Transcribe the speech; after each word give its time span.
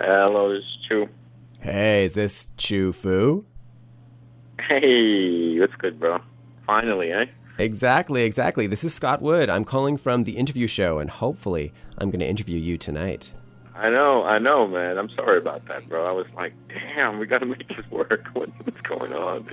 Hello, 0.00 0.52
this 0.54 0.62
is 0.62 0.86
Chew. 0.88 1.08
Hey, 1.60 2.04
is 2.04 2.12
this 2.12 2.48
Chew 2.56 2.92
Fu? 2.92 3.44
Hey, 4.60 5.58
what's 5.58 5.74
good, 5.74 5.98
bro? 5.98 6.20
Finally, 6.66 7.10
eh? 7.10 7.24
Exactly, 7.58 8.22
exactly. 8.22 8.68
This 8.68 8.84
is 8.84 8.94
Scott 8.94 9.20
Wood. 9.20 9.50
I'm 9.50 9.64
calling 9.64 9.96
from 9.96 10.22
the 10.22 10.36
interview 10.36 10.68
show, 10.68 11.00
and 11.00 11.10
hopefully, 11.10 11.72
I'm 11.98 12.10
going 12.10 12.20
to 12.20 12.28
interview 12.28 12.58
you 12.58 12.78
tonight. 12.78 13.32
I 13.74 13.90
know, 13.90 14.22
I 14.22 14.38
know, 14.38 14.68
man. 14.68 14.98
I'm 14.98 15.10
sorry 15.10 15.38
about 15.38 15.66
that, 15.66 15.88
bro. 15.88 16.06
I 16.06 16.12
was 16.12 16.26
like, 16.36 16.52
damn, 16.68 17.18
we 17.18 17.26
got 17.26 17.38
to 17.38 17.46
make 17.46 17.66
this 17.68 17.90
work. 17.90 18.24
What's 18.34 18.82
going 18.82 19.12
on? 19.12 19.48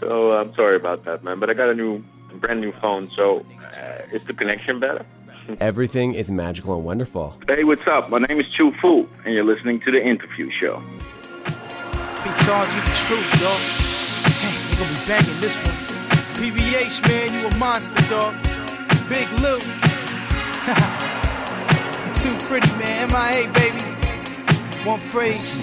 So 0.00 0.32
I'm 0.32 0.54
sorry 0.54 0.76
about 0.76 1.04
that, 1.04 1.22
man. 1.22 1.38
But 1.38 1.50
I 1.50 1.54
got 1.54 1.68
a 1.68 1.74
new, 1.74 2.02
brand 2.36 2.62
new 2.62 2.72
phone. 2.72 3.10
So 3.10 3.44
uh, 3.76 3.98
is 4.10 4.22
the 4.24 4.32
connection 4.32 4.80
better? 4.80 5.04
Everything 5.60 6.14
is 6.14 6.30
magical 6.30 6.74
and 6.74 6.84
wonderful. 6.84 7.34
Hey, 7.48 7.64
what's 7.64 7.86
up? 7.88 8.08
My 8.10 8.18
name 8.18 8.38
is 8.40 8.46
Chew 8.48 8.70
Fu, 8.72 9.08
and 9.24 9.34
you're 9.34 9.44
listening 9.44 9.80
to 9.80 9.90
the 9.90 10.02
interview 10.04 10.50
show. 10.50 10.80
Be 11.44 12.30
charged 12.44 12.74
with 12.74 12.84
the 12.86 12.94
truth, 13.06 13.30
dog. 13.40 13.60
Damn, 14.38 14.54
we 14.54 14.76
gonna 14.78 14.92
be 14.92 14.98
banging 15.08 15.38
this 15.42 15.56
one. 15.66 15.76
PVH, 16.38 16.96
man, 17.08 17.28
you 17.34 17.40
a 17.48 17.50
monster, 17.56 18.02
dog. 18.08 18.34
Big 19.08 19.28
Lou. 19.40 19.58
you 22.06 22.12
too 22.14 22.34
pretty, 22.46 22.70
man. 22.78 23.08
MIA, 23.10 23.48
baby. 23.52 23.82
One 24.84 25.00
phrase. 25.00 25.54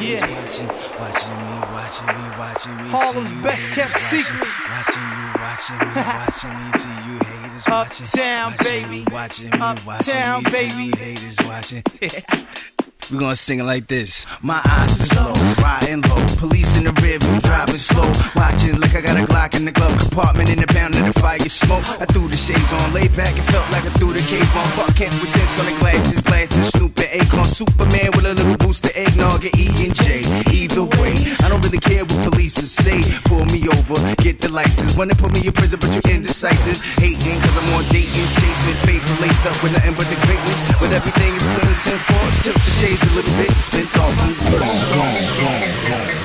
Yeah. 0.00 0.20
Watching, 0.26 0.66
watching 0.98 1.36
me, 1.36 1.60
watching 1.74 2.06
me, 2.06 2.12
watching 2.38 2.76
me. 2.76 2.88
Harlem's 2.88 3.30
you 3.32 3.42
best 3.42 3.70
kept 3.72 3.92
watching, 3.94 4.20
secret. 4.22 4.48
Watching 4.70 5.02
you, 5.02 5.29
watching 5.40 5.78
me, 5.78 5.94
watching 5.96 6.50
me. 6.50 6.72
See 6.78 7.10
you 7.10 7.18
haters 7.18 7.66
watching. 7.68 8.06
Uptown, 8.06 8.52
watching 8.52 8.82
baby. 8.82 8.90
Me, 8.90 9.04
watching 9.10 9.50
me, 9.50 9.58
watching 9.58 10.14
Uptown, 10.14 10.42
me. 10.44 10.50
See 10.50 10.68
baby. 10.68 10.82
you 10.84 10.92
haters 10.96 11.38
watching. 11.44 11.82
We 13.10 13.18
gonna 13.18 13.34
sing 13.34 13.58
it 13.58 13.64
like 13.64 13.88
this. 13.88 14.24
My 14.40 14.62
eyes 14.64 15.00
is 15.00 15.10
low, 15.18 15.34
riding 15.58 16.00
low. 16.02 16.22
Police 16.38 16.78
in 16.78 16.84
the 16.84 16.92
view, 17.02 17.18
driving 17.42 17.74
slow. 17.74 18.06
Watching 18.38 18.78
like 18.78 18.94
I 18.94 19.00
got 19.00 19.18
a 19.18 19.26
Glock 19.26 19.56
in 19.56 19.64
the 19.64 19.72
glove 19.72 19.98
compartment 19.98 20.48
in 20.48 20.60
the 20.62 20.70
pound 20.70 20.94
of 20.94 21.02
the 21.02 21.12
fire 21.18 21.42
smoke. 21.50 21.82
I 21.98 22.06
threw 22.06 22.28
the 22.28 22.36
shades 22.38 22.70
on, 22.72 22.94
laid 22.94 23.10
back 23.18 23.34
and 23.34 23.42
felt 23.50 23.66
like 23.74 23.82
I 23.82 23.90
threw 23.98 24.14
the 24.14 24.22
cape 24.30 24.46
on. 24.54 24.62
Fuck 24.78 24.94
with 24.94 25.32
tints 25.34 25.58
on 25.58 25.66
the 25.66 25.74
glasses, 25.82 26.22
blasting 26.22 26.62
Snoop 26.62 26.94
and 27.02 27.10
Akon. 27.18 27.46
Superman 27.50 28.14
with 28.14 28.30
a 28.30 28.34
little 28.34 28.56
boost 28.62 28.86
of 28.86 28.94
eggnog 28.94 29.42
at 29.42 29.58
E 29.58 29.66
and 29.90 29.94
J. 29.94 30.22
Either 30.54 30.86
way, 31.02 31.18
I 31.42 31.50
don't 31.50 31.62
really 31.66 31.82
care 31.82 32.06
what 32.06 32.30
police 32.30 32.54
say. 32.70 33.02
Pull 33.26 33.42
me 33.50 33.66
over, 33.66 33.98
get 34.22 34.38
the 34.38 34.48
license. 34.54 34.94
Wanna 34.94 35.18
put 35.18 35.34
me 35.34 35.42
in 35.42 35.52
prison, 35.52 35.82
but 35.82 35.90
you're 35.90 36.14
indecisive. 36.14 36.78
Hating 37.02 37.38
cause 37.42 37.58
I'm 37.58 37.74
on 37.74 37.82
dating, 37.90 38.30
chasing 38.38 38.78
paper 38.86 39.10
laced 39.18 39.42
up 39.50 39.58
with 39.66 39.74
nothing 39.74 39.98
but 39.98 40.06
the 40.06 40.18
greatness. 40.22 40.58
But 40.78 40.94
everything 40.94 41.34
is 41.34 41.46
clean, 41.50 41.74
10 41.74 41.98
4. 41.98 42.30
Tilt 42.46 42.60
the 42.62 42.72
shades 42.78 42.99
a 43.02 43.14
little 43.14 43.36
bit, 43.36 43.50
spent 43.52 43.98
off. 43.98 44.18
I'm 44.20 44.34
gone, 44.34 44.80
gone, 44.92 45.28
gone, 45.40 45.88
gone. 45.88 46.20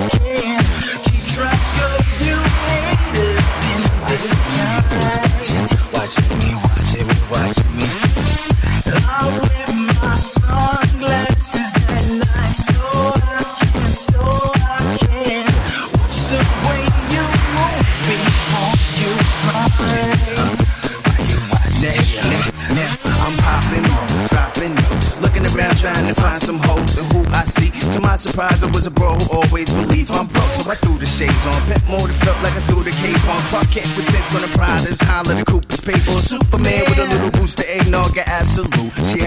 Watching 0.00 0.17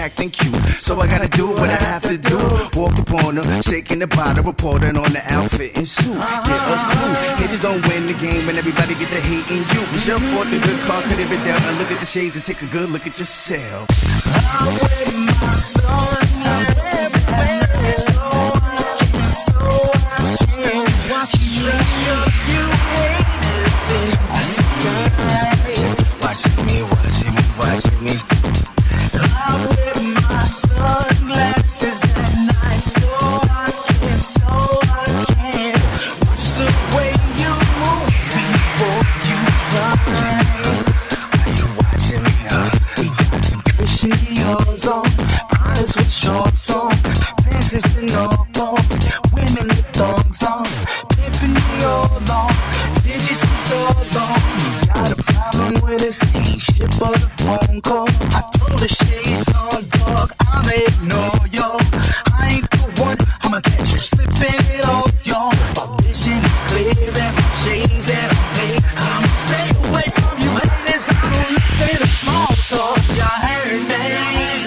acting 0.02 0.30
cute, 0.30 0.64
so 0.82 1.00
I 1.00 1.06
gotta 1.06 1.28
do 1.28 1.46
what 1.46 1.70
I 1.70 1.76
have 1.76 2.02
to 2.02 2.18
do. 2.18 2.36
Walk 2.74 2.98
upon 2.98 3.36
her, 3.36 3.62
shaking 3.62 4.00
the 4.00 4.08
bottle, 4.08 4.42
reporting 4.42 4.96
on 4.96 5.12
the 5.12 5.22
outfit 5.30 5.76
and 5.76 5.86
suit. 5.86 6.18
Get 6.18 6.60
a 6.74 6.76
clue. 6.90 7.14
Haters 7.38 7.60
don't 7.60 7.86
win 7.86 8.06
the 8.06 8.14
game, 8.14 8.48
and 8.48 8.58
everybody 8.58 8.94
get 8.94 9.10
the 9.10 9.20
hate 9.22 9.48
in 9.54 9.62
you. 9.72 9.82
It's 9.94 10.08
your 10.08 10.18
fault 10.18 10.46
the 10.50 10.58
good 10.58 10.80
car 10.80 11.02
could 11.02 11.20
have 11.22 11.30
been 11.30 11.44
down. 11.46 11.78
Look 11.78 11.92
at 11.92 12.00
the 12.00 12.06
shades 12.06 12.34
and 12.34 12.44
take 12.44 12.62
a 12.62 12.66
good 12.66 12.90
look 12.90 13.06
at 13.06 13.16
yourself. 13.20 13.86
I 14.54 14.66
wear 14.74 15.06
my 15.38 15.54
night, 17.30 18.51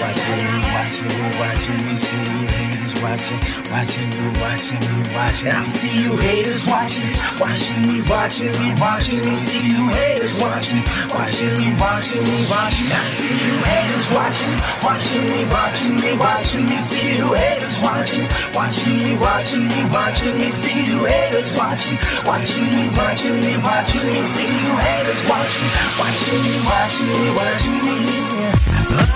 Watching 0.06 0.38
me, 0.38 0.62
watching 0.70 1.10
me, 1.18 1.26
watching 1.42 1.80
me. 1.82 1.94
See 1.98 2.22
you 2.30 2.46
haters 2.46 2.94
watching, 3.02 3.42
watching 3.74 4.06
you, 4.14 4.30
watching 4.38 4.78
me, 4.86 5.02
watching. 5.18 5.50
I 5.50 5.66
see 5.66 5.98
you 5.98 6.14
haters 6.22 6.62
watching, 6.70 7.10
watching 7.42 7.82
me, 7.90 7.98
watching 8.06 8.54
me, 8.54 8.70
watching 8.78 9.18
me. 9.26 9.34
See 9.34 9.66
you 9.66 9.82
haters 9.90 10.38
watching, 10.38 10.86
watching 11.10 11.58
me, 11.58 11.74
watching 11.82 12.22
me, 12.22 12.38
watching. 12.46 12.94
I 12.94 13.02
see 13.02 13.34
you 13.34 13.58
haters 13.66 14.06
watching, 14.14 14.54
watching 14.78 15.26
me, 15.26 15.42
watching 15.50 15.98
me, 15.98 16.10
watching 16.22 16.64
me. 16.70 16.78
See 16.78 17.18
you 17.18 17.26
haters 17.34 17.82
watching, 17.82 18.30
watching 18.54 19.02
me, 19.02 19.18
watching 19.18 19.66
me, 19.66 19.90
watching 19.90 20.38
me. 20.38 20.54
See 20.54 20.86
you 20.86 21.02
haters 21.02 21.50
watching, 21.58 21.98
watching 22.22 22.70
me, 22.78 22.86
watching 22.94 23.42
me, 23.42 23.58
watching 23.58 24.06
me. 24.06 24.22
See 24.22 24.54
you 24.54 24.70
haters 24.70 25.22
watching, 25.26 25.70
watching 25.98 26.38
me, 26.46 26.54
watching 26.62 27.10
me, 27.10 27.28
watching 27.34 27.78
me. 27.82 27.96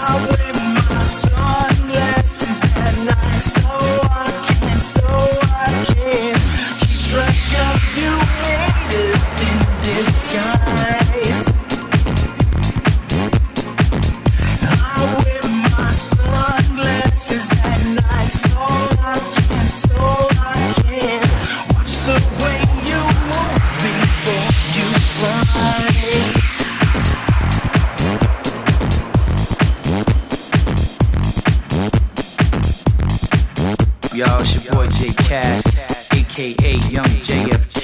I 0.03 0.19
wear 0.27 0.55
my 0.55 0.80
sunglasses 1.05 2.65
at 2.65 2.95
night, 3.05 3.43
so 3.43 3.69
I 4.11 4.31
can, 4.47 4.79
so 4.79 5.07
I 5.07 5.85
can 5.95 6.40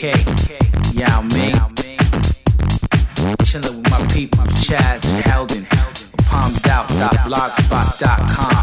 JFK. 0.06 0.94
Yeah, 0.94 1.18
me. 1.34 1.50
Chillin' 3.42 3.74
with 3.78 3.90
my 3.90 3.98
people, 4.14 4.44
Chaz 4.62 5.02
and 5.04 5.26
Eldon. 5.26 5.66
Palmsout.blogspot.com. 6.30 8.62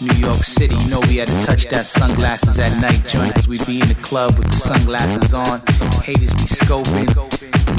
New 0.00 0.16
York 0.26 0.42
City, 0.42 0.74
you 0.74 0.88
know 0.88 1.00
we 1.00 1.18
had 1.18 1.28
to 1.28 1.42
touch 1.42 1.66
that 1.66 1.84
sunglasses 1.84 2.58
at 2.58 2.74
night 2.80 3.06
joint. 3.06 3.34
Cause 3.34 3.48
we 3.48 3.58
be 3.66 3.82
in 3.82 3.88
the 3.88 3.94
club 3.96 4.38
with 4.38 4.48
the 4.48 4.56
sunglasses 4.56 5.34
on. 5.34 5.60
Haters 6.02 6.32
be 6.32 6.46
scoping. 6.48 7.14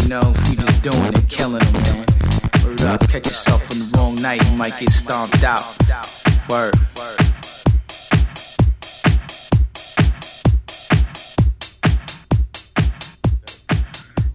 You 0.03 0.07
know, 0.07 0.31
you 0.47 0.55
just 0.55 0.83
doing 0.83 1.15
it, 1.15 1.27
killing 1.27 1.63
them, 1.63 1.73
man. 1.81 2.05
Word 2.77 2.99
catch 3.09 3.25
yourself 3.25 3.71
on 3.71 3.79
the 3.79 3.89
wrong 3.97 4.21
night, 4.21 4.45
you 4.47 4.55
might 4.55 4.77
get 4.79 4.91
stomped 4.91 5.43
out. 5.43 5.65
Word. 6.47 6.75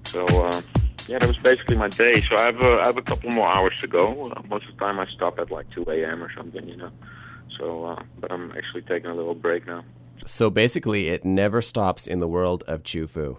So 0.09 0.25
uh, 0.25 0.63
yeah, 1.07 1.19
that 1.19 1.27
was 1.29 1.37
basically 1.39 1.77
my 1.77 1.89
day. 1.89 2.23
So 2.23 2.37
I 2.37 2.43
have 2.47 2.63
a, 2.63 2.81
I 2.81 2.87
have 2.87 2.97
a 2.97 3.03
couple 3.03 3.31
more 3.31 3.47
hours 3.47 3.79
to 3.81 3.87
go. 3.87 4.31
Uh, 4.31 4.43
most 4.49 4.67
of 4.67 4.75
the 4.75 4.81
time 4.81 4.99
I 4.99 5.07
stop 5.15 5.39
at 5.39 5.51
like 5.51 5.71
2 5.71 5.85
a.m. 5.89 6.23
or 6.23 6.33
something, 6.35 6.67
you 6.67 6.77
know. 6.77 6.91
So, 7.59 7.85
uh, 7.85 8.03
but 8.19 8.33
I'm 8.33 8.53
actually 8.53 8.83
taking 8.83 9.11
a 9.11 9.15
little 9.15 9.35
break 9.35 9.67
now. 9.67 9.85
So 10.25 10.49
basically, 10.49 11.09
it 11.09 11.25
never 11.25 11.61
stops 11.61 12.07
in 12.07 12.21
the 12.21 12.29
world 12.29 12.65
of 12.67 12.85
Chew 12.85 13.07
Fu. 13.07 13.39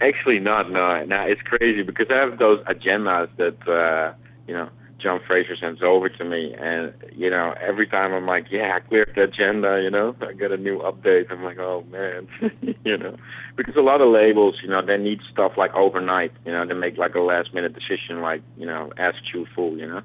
Actually, 0.00 0.40
not. 0.40 0.70
No, 0.70 1.04
no, 1.04 1.22
it's 1.22 1.40
crazy 1.42 1.82
because 1.82 2.06
I 2.10 2.26
have 2.26 2.38
those 2.38 2.62
agendas 2.66 3.28
that 3.36 3.68
uh, 3.68 4.14
you 4.46 4.54
know 4.54 4.68
John 5.04 5.20
Fraser 5.26 5.54
sends 5.60 5.82
over 5.82 6.08
to 6.08 6.24
me, 6.24 6.54
and 6.58 6.94
you 7.12 7.28
know 7.28 7.54
every 7.60 7.86
time 7.86 8.14
I'm 8.14 8.26
like, 8.26 8.46
yeah, 8.50 8.72
I 8.74 8.80
cleared 8.80 9.12
the 9.14 9.24
agenda. 9.24 9.82
You 9.84 9.90
know, 9.90 10.16
I 10.22 10.32
get 10.32 10.50
a 10.50 10.56
new 10.56 10.78
update. 10.78 11.30
I'm 11.30 11.44
like, 11.44 11.58
oh 11.58 11.84
man, 11.90 12.26
you 12.84 12.96
know, 12.96 13.14
because 13.54 13.76
a 13.76 13.82
lot 13.82 14.00
of 14.00 14.08
labels, 14.08 14.56
you 14.62 14.70
know, 14.70 14.80
they 14.84 14.96
need 14.96 15.20
stuff 15.30 15.52
like 15.58 15.74
overnight. 15.74 16.32
You 16.46 16.52
know, 16.52 16.66
they 16.66 16.72
make 16.72 16.96
like 16.96 17.14
a 17.14 17.20
last 17.20 17.52
minute 17.52 17.74
decision, 17.74 18.22
like 18.22 18.40
you 18.56 18.64
know, 18.64 18.92
ask 18.96 19.18
you 19.34 19.46
full. 19.54 19.76
You 19.76 19.86
know, 19.86 20.00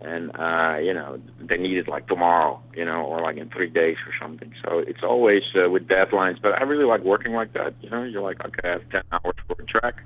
and 0.00 0.30
uh, 0.38 0.78
you 0.78 0.94
know 0.94 1.20
they 1.40 1.56
need 1.56 1.76
it 1.76 1.88
like 1.88 2.06
tomorrow, 2.06 2.62
you 2.74 2.84
know, 2.84 3.02
or 3.02 3.20
like 3.20 3.36
in 3.36 3.50
three 3.50 3.68
days 3.68 3.96
or 4.06 4.12
something. 4.20 4.52
So 4.64 4.78
it's 4.78 5.02
always 5.02 5.42
uh, 5.56 5.68
with 5.70 5.88
deadlines. 5.88 6.40
But 6.40 6.52
I 6.52 6.62
really 6.62 6.84
like 6.84 7.02
working 7.02 7.32
like 7.32 7.52
that. 7.54 7.74
You 7.80 7.90
know, 7.90 8.04
you're 8.04 8.22
like, 8.22 8.40
okay, 8.44 8.68
I 8.68 8.72
have 8.72 8.90
ten 8.90 9.02
hours 9.10 9.34
for 9.48 9.56
a 9.60 9.64
track, 9.64 9.96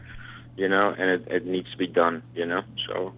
you 0.56 0.68
know, 0.68 0.94
and 0.98 1.10
it, 1.10 1.28
it 1.30 1.46
needs 1.46 1.70
to 1.72 1.76
be 1.76 1.86
done. 1.86 2.22
You 2.34 2.46
know, 2.46 2.62
so 2.88 3.12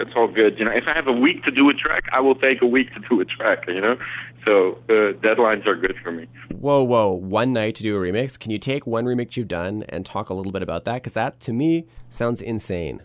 that's 0.00 0.16
all 0.16 0.28
good. 0.28 0.58
You 0.58 0.64
know, 0.64 0.70
if 0.70 0.84
I 0.88 0.94
have 0.94 1.06
a 1.06 1.12
week 1.12 1.44
to 1.44 1.50
do 1.50 1.68
a 1.68 1.74
track, 1.74 2.04
I 2.12 2.22
will 2.22 2.34
take 2.34 2.62
a 2.62 2.66
week 2.66 2.92
to 2.94 3.00
do 3.08 3.20
a 3.20 3.24
track. 3.26 3.64
You 3.68 3.80
know, 3.80 3.98
so 4.46 4.78
uh, 4.88 5.12
deadlines 5.20 5.66
are 5.66 5.76
good 5.76 5.96
for 6.02 6.10
me. 6.10 6.26
Whoa, 6.58 6.82
whoa! 6.82 7.10
One 7.10 7.52
night 7.52 7.74
to 7.76 7.82
do 7.82 7.96
a 7.96 8.00
remix. 8.00 8.38
Can 8.38 8.50
you 8.50 8.58
take 8.58 8.86
one 8.86 9.04
remix 9.04 9.36
you've 9.36 9.48
done 9.48 9.84
and 9.90 10.06
talk 10.06 10.30
a 10.30 10.34
little 10.34 10.52
bit 10.52 10.62
about 10.62 10.86
that? 10.86 10.94
Because 10.94 11.12
that, 11.12 11.38
to 11.40 11.52
me, 11.52 11.86
sounds 12.08 12.40
insane. 12.40 13.02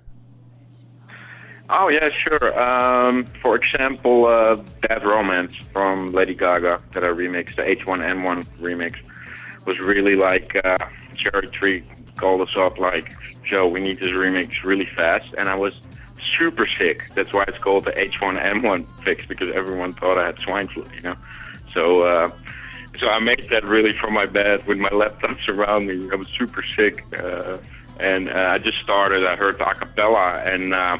Oh 1.69 1.89
yeah, 1.89 2.09
sure. 2.09 2.57
Um, 2.59 3.25
for 3.41 3.57
example, 3.57 4.27
uh, 4.27 4.55
"Bad 4.87 5.03
Romance" 5.03 5.53
from 5.73 6.07
Lady 6.07 6.33
Gaga 6.33 6.81
that 6.93 7.03
I 7.03 7.07
remixed, 7.07 7.57
the 7.57 7.63
H1N1 7.63 8.45
remix, 8.61 8.95
was 9.65 9.79
really 9.79 10.15
like 10.15 10.55
uh, 10.63 10.77
Cherrytree 11.15 11.83
called 12.15 12.41
us 12.41 12.55
up 12.55 12.77
like, 12.77 13.13
"Joe, 13.43 13.67
we 13.67 13.81
need 13.81 13.99
this 13.99 14.09
remix 14.09 14.63
really 14.63 14.85
fast," 14.85 15.33
and 15.37 15.49
I 15.49 15.55
was 15.55 15.73
super 16.37 16.67
sick. 16.77 17.09
That's 17.15 17.33
why 17.33 17.43
it's 17.47 17.57
called 17.59 17.85
the 17.85 17.91
H1N1 17.91 18.85
fix 19.03 19.25
because 19.25 19.49
everyone 19.51 19.93
thought 19.93 20.17
I 20.17 20.27
had 20.27 20.39
swine 20.39 20.67
flu, 20.67 20.85
you 20.95 21.01
know. 21.01 21.15
So, 21.73 22.01
uh, 22.01 22.31
so 22.99 23.07
I 23.07 23.19
made 23.19 23.47
that 23.49 23.65
really 23.65 23.93
from 23.97 24.13
my 24.13 24.25
bed 24.25 24.65
with 24.67 24.77
my 24.77 24.89
laptops 25.01 25.47
around 25.47 25.87
me. 25.87 26.09
I 26.11 26.15
was 26.15 26.27
super 26.37 26.63
sick, 26.75 27.03
uh, 27.19 27.57
and 27.99 28.29
uh, 28.29 28.49
I 28.53 28.57
just 28.57 28.81
started. 28.81 29.25
I 29.25 29.35
heard 29.35 29.57
the 29.57 29.65
acapella 29.65 30.47
and. 30.47 30.73
Uh, 30.73 30.97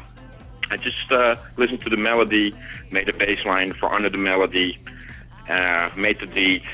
I 0.68 0.76
just 0.76 1.12
uh, 1.12 1.36
listened 1.56 1.80
to 1.82 1.90
the 1.90 1.96
melody, 1.96 2.52
made 2.90 3.08
a 3.08 3.12
bass 3.12 3.44
line 3.44 3.72
for 3.72 3.92
under 3.92 4.10
the 4.10 4.18
melody, 4.18 4.78
uh, 5.48 5.90
made 5.96 6.18
the 6.20 6.26
beat. 6.26 6.64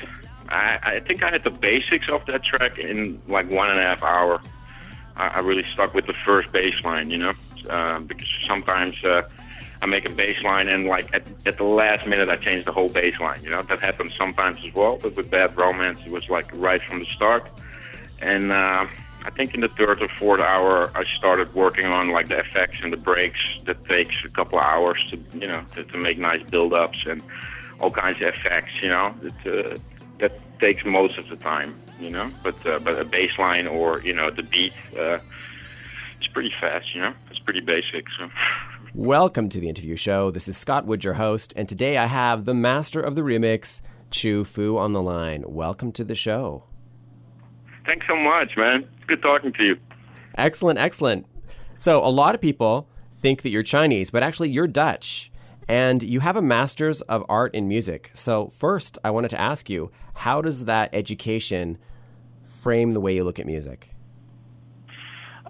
I, 0.49 0.79
I 0.83 0.99
think 0.99 1.23
I 1.23 1.31
had 1.31 1.43
the 1.43 1.51
basics 1.51 2.07
of 2.09 2.25
that 2.25 2.43
track 2.43 2.79
in 2.79 3.21
like 3.27 3.49
one 3.51 3.69
and 3.69 3.79
a 3.79 3.83
half 3.83 4.01
hour. 4.01 4.41
I, 5.15 5.27
I 5.27 5.39
really 5.39 5.65
stuck 5.73 5.93
with 5.93 6.07
the 6.07 6.15
first 6.25 6.51
bass 6.51 6.73
line, 6.83 7.09
you 7.09 7.17
know, 7.17 7.33
uh, 7.69 7.99
because 7.99 8.27
sometimes 8.47 9.03
uh, 9.03 9.23
I 9.81 9.85
make 9.85 10.07
a 10.07 10.11
bass 10.11 10.41
line 10.43 10.67
and 10.69 10.85
like 10.85 11.13
at, 11.13 11.23
at 11.45 11.57
the 11.57 11.65
last 11.65 12.07
minute 12.07 12.29
I 12.29 12.37
change 12.37 12.65
the 12.65 12.71
whole 12.71 12.89
bass 12.89 13.19
line, 13.19 13.43
you 13.43 13.49
know. 13.49 13.61
That 13.63 13.81
happens 13.81 14.13
sometimes 14.15 14.57
as 14.65 14.73
well, 14.73 14.97
but 15.01 15.15
with 15.15 15.29
Bad 15.29 15.55
Romance 15.57 15.99
it 16.05 16.11
was 16.11 16.29
like 16.29 16.49
right 16.53 16.81
from 16.81 16.99
the 16.99 17.05
start. 17.05 17.49
And 18.21 18.51
uh, 18.51 18.87
I 19.25 19.29
think 19.29 19.53
in 19.53 19.61
the 19.61 19.67
third 19.67 20.01
or 20.01 20.07
fourth 20.07 20.41
hour, 20.41 20.91
I 20.95 21.03
started 21.05 21.53
working 21.53 21.85
on 21.85 22.09
like 22.09 22.27
the 22.27 22.39
effects 22.39 22.77
and 22.81 22.91
the 22.91 22.97
breaks. 22.97 23.39
That 23.65 23.83
takes 23.85 24.23
a 24.25 24.29
couple 24.29 24.57
of 24.57 24.63
hours 24.63 25.03
to 25.11 25.19
you 25.37 25.47
know 25.47 25.63
to, 25.75 25.83
to 25.83 25.97
make 25.97 26.17
nice 26.17 26.43
build-ups 26.49 27.03
and 27.05 27.21
all 27.79 27.89
kinds 27.89 28.21
of 28.21 28.27
effects. 28.29 28.71
You 28.81 28.89
know, 28.89 29.15
it, 29.21 29.33
uh, 29.45 29.77
that 30.19 30.59
takes 30.59 30.85
most 30.85 31.17
of 31.17 31.29
the 31.29 31.37
time. 31.37 31.79
You 31.99 32.09
know, 32.09 32.29
but 32.41 32.65
uh, 32.65 32.79
but 32.79 32.99
a 32.99 33.05
bass 33.05 33.31
line 33.37 33.67
or 33.67 34.01
you 34.01 34.13
know 34.13 34.29
the 34.29 34.43
beat, 34.43 34.73
uh, 34.97 35.19
it's 36.23 36.31
pretty 36.31 36.51
fast. 36.61 36.85
You 36.95 37.01
know, 37.01 37.13
it's 37.29 37.39
pretty 37.39 37.59
basic. 37.59 38.05
So. 38.17 38.29
Welcome 38.93 39.49
to 39.49 39.59
the 39.59 39.67
interview 39.67 39.95
show. 39.95 40.31
This 40.31 40.47
is 40.47 40.55
Scott 40.55 40.85
Wood, 40.85 41.03
your 41.03 41.15
host, 41.15 41.53
and 41.57 41.67
today 41.67 41.97
I 41.97 42.05
have 42.05 42.45
the 42.45 42.53
master 42.53 43.01
of 43.01 43.15
the 43.15 43.21
remix, 43.21 43.81
Chew 44.09 44.45
Fu, 44.45 44.77
on 44.77 44.93
the 44.93 45.01
line. 45.01 45.43
Welcome 45.45 45.91
to 45.93 46.03
the 46.03 46.15
show. 46.15 46.63
Thanks 47.85 48.05
so 48.07 48.15
much, 48.15 48.51
man. 48.55 48.87
It's 48.95 49.05
good 49.07 49.21
talking 49.21 49.51
to 49.53 49.63
you. 49.63 49.75
Excellent, 50.37 50.79
excellent. 50.79 51.25
So, 51.77 52.03
a 52.03 52.07
lot 52.07 52.35
of 52.35 52.39
people 52.41 52.87
think 53.17 53.41
that 53.41 53.49
you're 53.49 53.63
Chinese, 53.63 54.09
but 54.09 54.23
actually, 54.23 54.49
you're 54.49 54.67
Dutch. 54.67 55.29
And 55.67 56.03
you 56.03 56.19
have 56.19 56.35
a 56.35 56.41
master's 56.41 57.01
of 57.01 57.25
art 57.29 57.53
in 57.55 57.67
music. 57.67 58.11
So, 58.13 58.47
first, 58.47 58.97
I 59.03 59.11
wanted 59.11 59.29
to 59.31 59.41
ask 59.41 59.69
you 59.69 59.91
how 60.13 60.41
does 60.41 60.65
that 60.65 60.89
education 60.93 61.77
frame 62.45 62.93
the 62.93 63.01
way 63.01 63.15
you 63.15 63.23
look 63.23 63.39
at 63.39 63.45
music? 63.45 63.92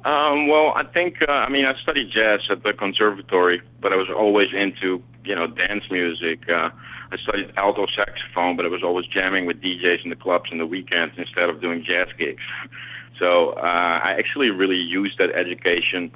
Um, 0.05 0.47
well, 0.50 0.73
I 0.75 0.83
think, 0.83 1.21
uh, 1.27 1.31
I 1.31 1.50
mean, 1.50 1.65
I 1.65 1.79
studied 1.81 2.11
jazz 2.11 2.41
at 2.50 2.63
the 2.63 2.73
conservatory, 2.73 3.61
but 3.81 3.94
I 3.94 3.95
was 3.95 4.09
always 4.09 4.50
into, 4.53 5.01
you 5.23 5.33
know, 5.33 5.47
dance 5.47 5.85
music. 5.89 6.50
Uh, 6.50 6.69
I 7.11 7.17
studied 7.23 7.53
alto 7.55 7.85
saxophone, 7.95 8.57
but 8.57 8.65
I 8.65 8.69
was 8.69 8.83
always 8.83 9.05
jamming 9.05 9.45
with 9.45 9.61
DJs 9.61 10.03
in 10.03 10.09
the 10.09 10.15
clubs 10.15 10.50
in 10.51 10.57
the 10.57 10.65
weekends 10.65 11.15
instead 11.17 11.50
of 11.50 11.61
doing 11.61 11.83
jazz 11.85 12.07
gigs. 12.17 12.44
So 13.19 13.51
uh, 13.51 13.61
I 14.03 14.15
actually 14.17 14.50
really 14.50 14.75
used 14.75 15.19
that 15.19 15.29
education 15.35 16.11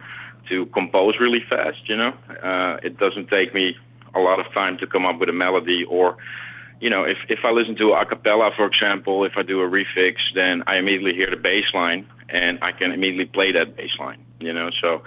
to 0.49 0.65
compose 0.67 1.13
really 1.19 1.43
fast. 1.47 1.87
You 1.87 1.95
know, 1.95 2.13
uh, 2.43 2.77
it 2.83 2.97
doesn't 2.97 3.29
take 3.29 3.53
me 3.53 3.75
a 4.15 4.19
lot 4.19 4.39
of 4.39 4.51
time 4.51 4.79
to 4.79 4.87
come 4.87 5.05
up 5.05 5.19
with 5.19 5.29
a 5.29 5.33
melody 5.33 5.85
or 5.87 6.17
you 6.79 6.89
know, 6.89 7.03
if 7.03 7.17
if 7.29 7.39
I 7.43 7.51
listen 7.51 7.75
to 7.77 7.93
a 7.93 8.05
cappella, 8.05 8.51
for 8.55 8.65
example, 8.65 9.25
if 9.25 9.33
I 9.35 9.43
do 9.43 9.61
a 9.61 9.67
refix, 9.67 10.15
then 10.35 10.63
I 10.67 10.77
immediately 10.77 11.13
hear 11.13 11.29
the 11.29 11.41
bass 11.41 11.65
line 11.73 12.07
and 12.29 12.59
I 12.61 12.71
can 12.71 12.91
immediately 12.91 13.25
play 13.25 13.51
that 13.53 13.75
bass 13.75 13.91
line. 13.99 14.23
You 14.39 14.53
know, 14.53 14.69
so 14.81 15.03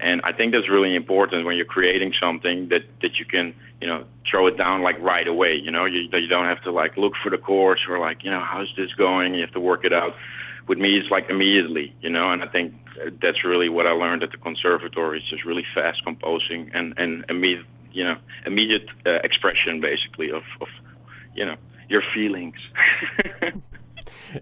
and 0.00 0.20
I 0.24 0.32
think 0.32 0.52
that's 0.52 0.68
really 0.68 0.94
important 0.94 1.46
when 1.46 1.56
you're 1.56 1.64
creating 1.64 2.12
something 2.20 2.68
that 2.68 2.82
that 3.02 3.18
you 3.18 3.24
can 3.24 3.54
you 3.80 3.86
know 3.86 4.04
throw 4.30 4.46
it 4.46 4.56
down 4.56 4.82
like 4.82 4.98
right 5.00 5.26
away. 5.26 5.54
You 5.54 5.70
know, 5.70 5.84
you 5.84 6.08
you 6.12 6.28
don't 6.28 6.46
have 6.46 6.62
to 6.64 6.72
like 6.72 6.96
look 6.96 7.14
for 7.22 7.30
the 7.30 7.38
chords 7.38 7.80
or 7.88 7.98
like 7.98 8.24
you 8.24 8.30
know 8.30 8.40
how's 8.40 8.72
this 8.76 8.92
going. 8.94 9.34
You 9.34 9.40
have 9.42 9.52
to 9.52 9.60
work 9.60 9.84
it 9.84 9.92
out. 9.92 10.14
With 10.66 10.78
me, 10.78 10.98
it's 10.98 11.10
like 11.10 11.28
immediately, 11.28 11.94
you 12.00 12.08
know, 12.08 12.32
and 12.32 12.42
I 12.42 12.46
think 12.46 12.72
that's 13.20 13.44
really 13.44 13.68
what 13.68 13.86
I 13.86 13.90
learned 13.90 14.22
at 14.22 14.30
the 14.30 14.38
conservatory. 14.38 15.18
It's 15.18 15.28
just 15.28 15.44
really 15.44 15.64
fast 15.74 16.02
composing 16.04 16.70
and 16.72 16.94
and 16.96 17.24
immediate, 17.28 17.66
you 17.92 18.04
know, 18.04 18.16
immediate 18.46 18.88
uh, 19.04 19.20
expression 19.22 19.80
basically 19.80 20.30
of 20.30 20.42
of 20.62 20.68
you 21.34 21.44
know 21.44 21.56
your 21.88 22.02
feelings. 22.14 22.56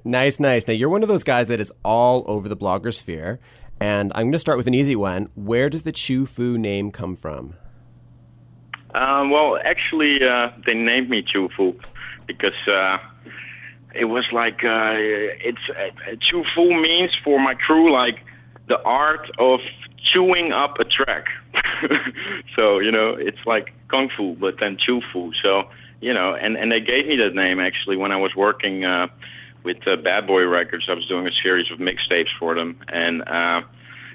nice, 0.04 0.38
nice. 0.38 0.66
Now 0.66 0.74
you're 0.74 0.88
one 0.88 1.02
of 1.02 1.08
those 1.08 1.24
guys 1.24 1.48
that 1.48 1.60
is 1.60 1.72
all 1.84 2.24
over 2.26 2.48
the 2.48 2.56
blogger 2.56 2.94
sphere, 2.94 3.40
and 3.80 4.12
I'm 4.14 4.24
going 4.24 4.32
to 4.32 4.38
start 4.38 4.56
with 4.58 4.66
an 4.66 4.74
easy 4.74 4.96
one. 4.96 5.28
Where 5.34 5.68
does 5.68 5.82
the 5.82 5.92
Chew 5.92 6.26
Fu 6.26 6.56
name 6.58 6.90
come 6.90 7.16
from? 7.16 7.54
Um, 8.94 9.30
well, 9.30 9.58
actually, 9.64 10.18
uh, 10.22 10.50
they 10.66 10.74
named 10.74 11.08
me 11.08 11.22
Chew 11.22 11.48
Fu 11.56 11.74
because 12.26 12.52
uh, 12.68 12.98
it 13.94 14.04
was 14.04 14.24
like 14.32 14.64
uh, 14.64 14.94
it's 14.96 15.58
uh, 15.70 16.14
Chew 16.20 16.44
Fu 16.54 16.68
means 16.80 17.10
for 17.24 17.40
my 17.40 17.54
crew 17.54 17.92
like 17.92 18.24
the 18.68 18.80
art 18.82 19.30
of 19.38 19.60
chewing 20.02 20.52
up 20.52 20.78
a 20.78 20.84
track. 20.84 21.26
so 22.56 22.78
you 22.78 22.90
know, 22.90 23.14
it's 23.18 23.44
like 23.46 23.72
kung 23.88 24.08
fu, 24.16 24.34
but 24.34 24.54
then 24.60 24.76
Chew 24.78 25.00
Fu. 25.12 25.32
So 25.42 25.64
you 26.02 26.12
know, 26.12 26.34
and 26.34 26.56
and 26.56 26.70
they 26.70 26.80
gave 26.80 27.06
me 27.06 27.16
that 27.16 27.34
name 27.34 27.60
actually 27.60 27.96
when 27.96 28.10
I 28.10 28.16
was 28.16 28.34
working 28.36 28.84
uh, 28.84 29.06
with 29.64 29.78
uh, 29.86 29.96
Bad 29.96 30.26
Boy 30.26 30.42
Records. 30.42 30.86
I 30.90 30.94
was 30.94 31.06
doing 31.06 31.26
a 31.26 31.30
series 31.42 31.70
of 31.70 31.78
mixtapes 31.78 32.34
for 32.40 32.56
them, 32.56 32.76
and 32.88 33.22
uh, 33.22 33.62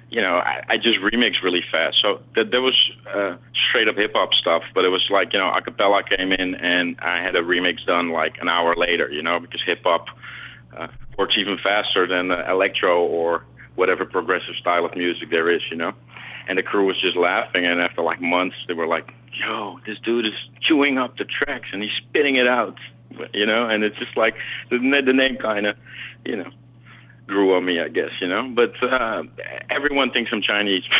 you 0.10 0.22
know, 0.22 0.36
I, 0.36 0.63
I 0.67 0.77
just 0.77 1.00
remixed 1.00 1.41
really 1.41 1.63
fast. 1.72 1.98
So 2.01 2.20
th- 2.36 2.51
there 2.51 2.62
was 2.62 2.75
uh, 3.15 3.38
straight 3.70 3.88
up 3.88 3.96
hip 3.96 4.12
hop 4.13 4.34
stuff, 4.34 4.63
but 4.75 4.84
it 4.84 4.89
was 4.89 5.08
like 5.10 5.32
you 5.32 5.39
know, 5.39 5.46
acapella 5.46 6.08
came 6.08 6.34
in, 6.34 6.56
and 6.56 7.00
I 7.00 7.24
had 7.24 7.38
a 7.38 7.41
remix 7.41 7.86
done 7.86 8.12
like 8.12 8.36
an 8.41 8.50
hour 8.50 8.75
later. 8.75 9.10
You 9.10 9.24
know, 9.24 9.39
because 9.39 9.62
hip 9.65 9.79
hop 9.86 10.08
uh, 10.77 10.88
works 11.17 11.36
even 11.39 11.58
faster 11.63 12.06
than 12.06 12.32
uh, 12.32 12.44
electro 12.50 13.01
or 13.01 13.46
whatever 13.75 14.03
progressive 14.03 14.56
style 14.60 14.84
of 14.84 14.94
music 14.98 15.29
there 15.32 15.50
is. 15.50 15.62
You 15.72 15.77
know 15.77 15.94
and 16.48 16.58
the 16.58 16.63
crew 16.63 16.86
was 16.86 17.00
just 17.01 17.17
laughing. 17.17 17.65
And 17.65 17.82
after 17.82 18.01
like 18.01 18.22
months, 18.22 18.56
they 18.67 18.74
were 18.74 18.88
like, 18.88 19.13
"Yo, 19.39 19.79
this 19.86 19.98
dude 20.03 20.25
is 20.25 20.34
chewing 20.62 20.98
up 20.98 21.17
the 21.17 21.25
tracks 21.25 21.67
and 21.72 21.82
he's 21.82 21.91
spitting 21.98 22.36
it 22.36 22.48
out," 22.48 22.77
you 23.34 23.46
know. 23.46 23.67
And 23.67 23.84
it's 23.84 23.98
just 23.98 24.15
like 24.17 24.36
the, 24.70 24.77
the 24.77 25.13
name 25.13 25.38
kind 25.38 25.65
of, 25.67 25.75
you 26.25 26.36
know, 26.36 26.50
grew 27.27 27.56
on 27.56 27.65
me, 27.65 27.79
I 27.79 27.89
guess, 27.89 28.12
you 28.22 28.27
know. 28.27 28.50
But 28.53 28.72
uh, 28.84 29.24
everyone 29.70 30.12
thinks 30.12 30.32
I'm 30.34 30.41
Chinese. 30.41 30.84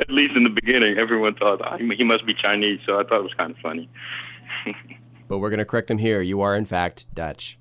At 0.00 0.10
least 0.10 0.34
in 0.34 0.42
the 0.42 0.50
beginning, 0.50 0.98
everyone 0.98 1.34
thought 1.34 1.60
oh, 1.64 1.76
he 1.78 2.02
must 2.02 2.26
be 2.26 2.34
Chinese, 2.34 2.80
so 2.84 2.98
I 2.98 3.04
thought 3.04 3.20
it 3.20 3.22
was 3.22 3.34
kind 3.34 3.52
of 3.52 3.58
funny. 3.58 3.88
But 5.28 5.38
we're 5.38 5.50
going 5.50 5.58
to 5.58 5.66
correct 5.66 5.88
them 5.88 5.98
here. 5.98 6.22
You 6.22 6.40
are, 6.40 6.56
in 6.56 6.64
fact, 6.64 7.06
Dutch. 7.14 7.58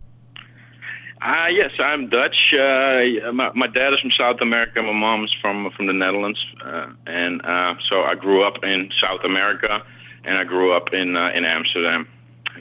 Uh, 1.22 1.48
yes, 1.52 1.72
I'm 1.80 2.10
Dutch. 2.10 2.54
Uh, 2.54 3.32
my, 3.34 3.52
my 3.56 3.68
dad 3.68 3.94
is 3.94 4.00
from 4.00 4.12
South 4.18 4.38
America. 4.40 4.82
My 4.84 4.94
mom's 4.94 5.34
from 5.42 5.70
from 5.76 5.88
the 5.88 5.94
Netherlands, 5.94 6.40
uh, 6.64 6.88
and 7.08 7.42
uh, 7.42 7.74
so 7.90 8.02
I 8.02 8.14
grew 8.14 8.46
up 8.46 8.64
in 8.64 8.90
South 9.04 9.22
America, 9.26 9.84
and 10.24 10.38
I 10.38 10.44
grew 10.44 10.76
up 10.76 10.94
in 10.94 11.18
uh, 11.18 11.30
in 11.36 11.44
Amsterdam. 11.44 12.08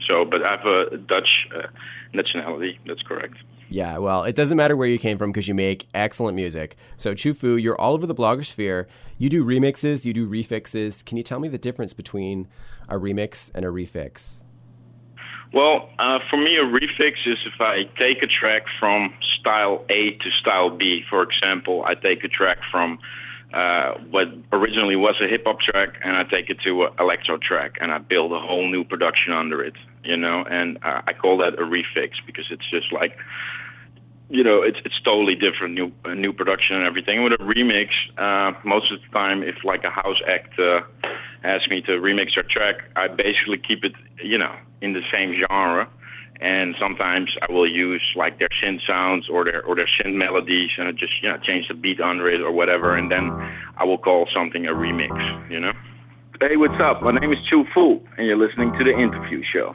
So, 0.08 0.24
but 0.24 0.40
I 0.42 0.56
have 0.56 0.66
a 0.66 0.96
Dutch 0.96 1.28
uh, 1.54 1.66
nationality. 2.14 2.78
That's 2.86 3.02
correct. 3.02 3.34
Yeah, 3.68 3.98
well, 3.98 4.24
it 4.24 4.34
doesn't 4.34 4.56
matter 4.56 4.76
where 4.76 4.88
you 4.88 4.98
came 4.98 5.18
from 5.18 5.32
because 5.32 5.48
you 5.48 5.54
make 5.54 5.86
excellent 5.92 6.36
music. 6.36 6.76
So, 6.96 7.14
Chew 7.14 7.34
Fu, 7.34 7.56
you're 7.56 7.78
all 7.78 7.94
over 7.94 8.06
the 8.06 8.14
blogosphere. 8.14 8.86
You 9.18 9.28
do 9.28 9.44
remixes, 9.44 10.04
you 10.04 10.12
do 10.12 10.28
refixes. 10.28 11.04
Can 11.04 11.16
you 11.16 11.22
tell 11.22 11.40
me 11.40 11.48
the 11.48 11.58
difference 11.58 11.92
between 11.92 12.48
a 12.88 12.94
remix 12.94 13.50
and 13.54 13.64
a 13.64 13.68
refix? 13.68 14.42
Well, 15.52 15.88
uh, 15.98 16.18
for 16.28 16.36
me, 16.36 16.56
a 16.56 16.64
refix 16.64 17.14
is 17.26 17.38
if 17.46 17.60
I 17.60 17.84
take 18.00 18.22
a 18.22 18.26
track 18.26 18.64
from 18.80 19.14
style 19.38 19.84
A 19.88 20.10
to 20.10 20.30
style 20.40 20.70
B. 20.70 21.02
For 21.08 21.22
example, 21.22 21.84
I 21.86 21.94
take 21.94 22.24
a 22.24 22.28
track 22.28 22.58
from 22.70 22.98
uh, 23.54 23.94
what 24.10 24.28
originally 24.52 24.96
was 24.96 25.14
a 25.22 25.28
hip 25.28 25.44
hop 25.46 25.60
track 25.60 26.00
and 26.04 26.16
I 26.16 26.24
take 26.24 26.50
it 26.50 26.58
to 26.64 26.84
an 26.84 26.90
electro 26.98 27.38
track 27.38 27.76
and 27.80 27.92
I 27.92 27.98
build 27.98 28.32
a 28.32 28.40
whole 28.40 28.68
new 28.68 28.84
production 28.84 29.32
under 29.32 29.62
it, 29.62 29.74
you 30.04 30.16
know, 30.16 30.44
and 30.50 30.78
uh, 30.82 31.02
I 31.06 31.12
call 31.12 31.38
that 31.38 31.54
a 31.54 31.62
refix 31.62 32.14
because 32.26 32.46
it's 32.50 32.68
just 32.68 32.92
like, 32.92 33.16
you 34.28 34.42
know, 34.42 34.62
it's 34.62 34.78
it's 34.84 35.00
totally 35.04 35.36
different, 35.36 35.74
new 35.74 35.92
new 36.16 36.32
production 36.32 36.74
and 36.76 36.84
everything. 36.84 37.22
With 37.22 37.34
a 37.34 37.36
remix, 37.36 37.90
uh, 38.18 38.58
most 38.64 38.90
of 38.90 39.00
the 39.00 39.08
time, 39.16 39.44
if 39.44 39.62
like 39.62 39.84
a 39.84 39.90
house 39.90 40.20
act 40.26 40.58
uh, 40.58 40.80
asks 41.46 41.70
me 41.70 41.80
to 41.82 41.92
remix 41.92 42.34
their 42.34 42.44
track, 42.48 42.76
I 42.96 43.08
basically 43.08 43.58
keep 43.58 43.84
it, 43.84 43.92
you 44.22 44.36
know, 44.36 44.54
in 44.82 44.92
the 44.92 45.02
same 45.12 45.34
genre. 45.40 45.88
And 46.38 46.74
sometimes 46.78 47.30
I 47.40 47.50
will 47.50 47.70
use 47.70 48.02
like 48.14 48.38
their 48.38 48.50
synth 48.62 48.80
sounds 48.86 49.26
or 49.30 49.44
their 49.44 49.64
or 49.64 49.74
their 49.74 49.88
synth 49.96 50.14
melodies, 50.14 50.68
and 50.76 50.86
I 50.86 50.92
just 50.92 51.14
you 51.22 51.30
know 51.30 51.38
change 51.38 51.68
the 51.68 51.74
beat 51.74 51.98
under 51.98 52.28
it 52.28 52.42
or 52.42 52.52
whatever, 52.52 52.94
and 52.94 53.10
then 53.10 53.30
I 53.78 53.84
will 53.84 53.96
call 53.96 54.28
something 54.34 54.66
a 54.66 54.72
remix. 54.72 55.16
You 55.50 55.60
know. 55.60 55.72
Hey, 56.38 56.58
what's 56.58 56.78
up? 56.82 57.02
My 57.02 57.12
name 57.12 57.32
is 57.32 57.38
Chew 57.48 57.64
Fu, 57.72 58.02
and 58.18 58.26
you're 58.26 58.36
listening 58.36 58.70
to 58.72 58.84
the 58.84 58.90
interview 58.90 59.42
show. 59.50 59.74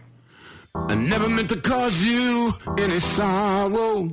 I 0.76 0.94
never 0.94 1.28
meant 1.28 1.50
to 1.50 1.60
cause 1.60 2.06
you 2.06 2.52
any 2.78 3.00
sorrow. 3.00 4.12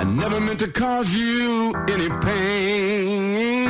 I 0.00 0.04
never 0.04 0.40
meant 0.40 0.58
to 0.60 0.72
cause 0.72 1.14
you 1.14 1.74
any 1.86 2.08
pain. 2.24 3.68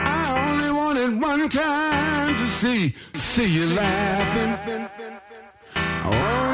I 0.00 0.22
only 0.48 0.70
wanted 0.72 1.22
one 1.22 1.48
time 1.48 2.34
to 2.34 2.42
see, 2.42 2.90
see 3.14 3.54
you 3.54 3.66
laughing. 3.72 4.88
I 5.76 6.49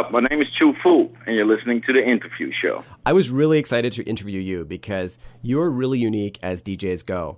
up? 0.00 0.10
My 0.10 0.20
name 0.30 0.40
is 0.40 0.48
Chew 0.58 0.72
Fu, 0.82 1.10
and 1.26 1.36
you're 1.36 1.44
listening 1.44 1.82
to 1.82 1.92
the 1.92 2.02
interview 2.02 2.50
show. 2.62 2.82
I 3.04 3.12
was 3.12 3.28
really 3.28 3.58
excited 3.58 3.92
to 3.92 4.02
interview 4.04 4.40
you 4.40 4.64
because 4.64 5.18
you're 5.42 5.68
really 5.68 5.98
unique 5.98 6.38
as 6.42 6.62
DJs 6.62 7.04
go. 7.04 7.36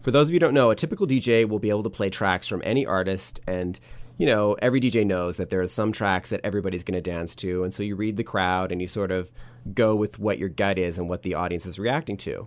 For 0.00 0.12
those 0.12 0.28
of 0.28 0.30
you 0.30 0.36
who 0.36 0.40
don't 0.40 0.54
know, 0.54 0.70
a 0.70 0.76
typical 0.76 1.08
DJ 1.08 1.48
will 1.48 1.58
be 1.58 1.70
able 1.70 1.82
to 1.82 1.90
play 1.90 2.10
tracks 2.10 2.46
from 2.46 2.62
any 2.64 2.86
artist 2.86 3.40
and 3.46 3.80
you 4.16 4.26
know, 4.26 4.54
every 4.62 4.80
DJ 4.80 5.04
knows 5.04 5.38
that 5.38 5.50
there 5.50 5.60
are 5.60 5.66
some 5.66 5.90
tracks 5.90 6.30
that 6.30 6.40
everybody's 6.44 6.84
going 6.84 6.94
to 6.94 7.00
dance 7.00 7.34
to, 7.34 7.64
and 7.64 7.74
so 7.74 7.82
you 7.82 7.96
read 7.96 8.16
the 8.16 8.22
crowd 8.22 8.70
and 8.70 8.80
you 8.80 8.86
sort 8.86 9.10
of 9.10 9.32
go 9.74 9.96
with 9.96 10.20
what 10.20 10.38
your 10.38 10.48
gut 10.48 10.78
is 10.78 10.98
and 10.98 11.08
what 11.08 11.22
the 11.22 11.34
audience 11.34 11.66
is 11.66 11.80
reacting 11.80 12.16
to. 12.18 12.46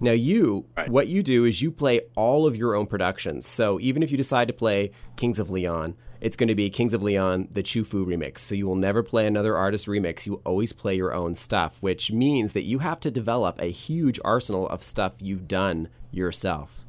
Now, 0.00 0.12
you, 0.12 0.64
Right. 0.76 0.88
what 0.88 1.08
you 1.08 1.22
do 1.22 1.44
is 1.44 1.60
you 1.60 1.70
play 1.70 2.02
all 2.14 2.46
of 2.46 2.54
your 2.56 2.74
own 2.74 2.86
productions. 2.86 3.46
So 3.46 3.80
even 3.80 4.02
if 4.02 4.10
you 4.10 4.16
decide 4.16 4.48
to 4.48 4.54
play 4.54 4.92
Kings 5.16 5.38
of 5.38 5.50
Leon, 5.50 5.94
it's 6.20 6.36
going 6.36 6.48
to 6.48 6.54
be 6.54 6.68
Kings 6.70 6.94
of 6.94 7.02
Leon, 7.02 7.48
the 7.52 7.62
Chew 7.62 7.84
Fu 7.84 8.04
remix. 8.04 8.38
So 8.38 8.54
you 8.54 8.66
will 8.66 8.76
never 8.76 9.02
play 9.02 9.26
another 9.26 9.56
artist 9.56 9.86
remix. 9.86 10.26
You 10.26 10.40
always 10.44 10.72
play 10.72 10.94
your 10.96 11.14
own 11.14 11.34
stuff, 11.36 11.78
which 11.80 12.10
means 12.12 12.52
that 12.52 12.64
you 12.64 12.80
have 12.80 13.00
to 13.00 13.10
develop 13.10 13.60
a 13.60 13.70
huge 13.70 14.18
arsenal 14.24 14.68
of 14.68 14.82
stuff 14.82 15.12
you've 15.20 15.46
done 15.48 15.88
yourself. 16.10 16.84